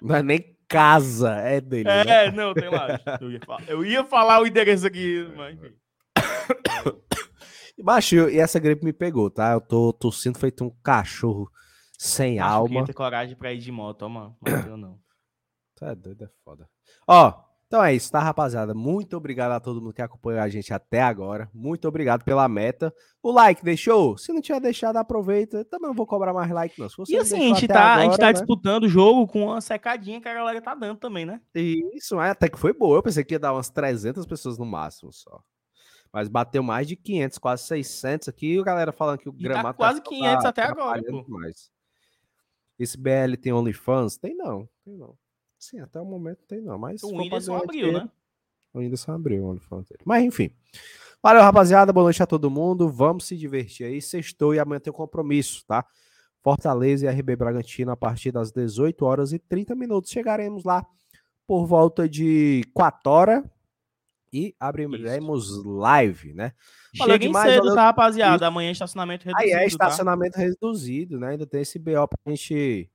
[0.02, 1.90] Não é nem casa, é dele.
[1.90, 2.32] É, né?
[2.32, 2.88] não, tem lá.
[3.20, 5.74] Eu ia, falar, eu ia falar o endereço aqui, mas enfim.
[7.84, 9.52] Baixo, e essa gripe me pegou, tá?
[9.52, 11.52] Eu tô tossindo feito um cachorro
[11.98, 12.80] sem Acho alma.
[12.82, 14.38] Eu ter coragem pra ir de moto, ó, mano.
[14.42, 14.98] Mas eu não.
[15.76, 16.70] Tá doido, é foda.
[17.08, 18.74] Ó, Então é isso, tá, rapaziada?
[18.74, 21.50] Muito obrigado a todo mundo que acompanhou a gente até agora.
[21.54, 22.94] Muito obrigado pela meta.
[23.22, 24.18] O like deixou?
[24.18, 25.66] Se não tiver deixado, aproveita.
[25.66, 26.88] Também não vou cobrar mais like, não.
[27.10, 28.34] e assim, a gente, tá, agora, a gente tá né?
[28.34, 31.42] disputando o jogo com uma secadinha que a galera tá dando também, né?
[31.54, 32.98] Isso, até que foi boa.
[32.98, 35.42] Eu pensei que ia dar umas 300 pessoas no máximo só.
[36.14, 38.56] Mas bateu mais de 500, quase 600 aqui.
[38.56, 39.70] E a galera falando que o gramado.
[39.70, 41.04] Tá quase 500 tá, até agora.
[41.04, 41.26] Pô.
[41.28, 41.70] Mais.
[42.78, 44.18] Esse BL tem OnlyFans?
[44.18, 45.18] Tem não, tem não.
[45.58, 47.02] Sim, até o momento tem não, mas...
[47.04, 48.10] O Whindersson abriu, né?
[48.74, 50.02] O Whindersson abriu o OnlyFans dele.
[50.06, 50.52] Mas enfim.
[51.24, 51.94] Valeu, rapaziada.
[51.94, 52.90] Boa noite a todo mundo.
[52.90, 54.02] Vamos se divertir aí.
[54.02, 55.86] Sextou e amanhã tem um compromisso, tá?
[56.44, 60.12] Fortaleza e RB Bragantino a partir das 18 horas e 30 minutos.
[60.12, 60.86] Chegaremos lá
[61.48, 63.44] por volta de 4 horas
[64.32, 65.70] e abriremos Isso.
[65.70, 66.52] live, né?
[66.98, 67.76] Valeu Cheguem demais, cedo, valeu...
[67.76, 68.46] tá, rapaziada?
[68.46, 69.66] Amanhã estacionamento reduzido, Aí é tá?
[69.66, 70.42] estacionamento tá?
[70.42, 71.30] reduzido, né?
[71.30, 72.92] Ainda tem esse BO pra gente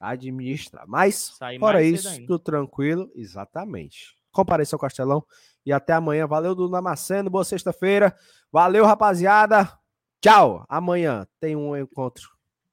[0.00, 0.84] administrar.
[0.86, 3.10] Mas, fora isso, tudo tranquilo.
[3.14, 4.16] Exatamente.
[4.32, 5.24] Compareça ao Castelão
[5.64, 6.26] e até amanhã.
[6.26, 7.30] Valeu, do Namaceno.
[7.30, 8.14] Boa sexta-feira.
[8.52, 9.72] Valeu, rapaziada.
[10.20, 10.64] Tchau.
[10.68, 12.28] Amanhã tem um encontro.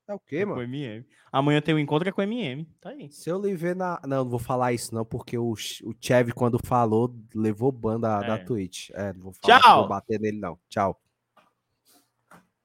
[0.07, 0.57] É o quê, é mano?
[0.57, 1.05] Com MM.
[1.31, 2.65] Amanhã tem um encontro é com MM.
[2.79, 3.11] Tá aí.
[3.11, 3.99] Se eu lhe ver na.
[4.05, 8.27] Não, não vou falar isso, não, porque o, o Chev, quando falou, levou banda é.
[8.27, 8.89] da Twitch.
[8.93, 9.79] É, não vou falar, Tchau.
[9.79, 10.57] vou bater nele, não.
[10.69, 10.99] Tchau.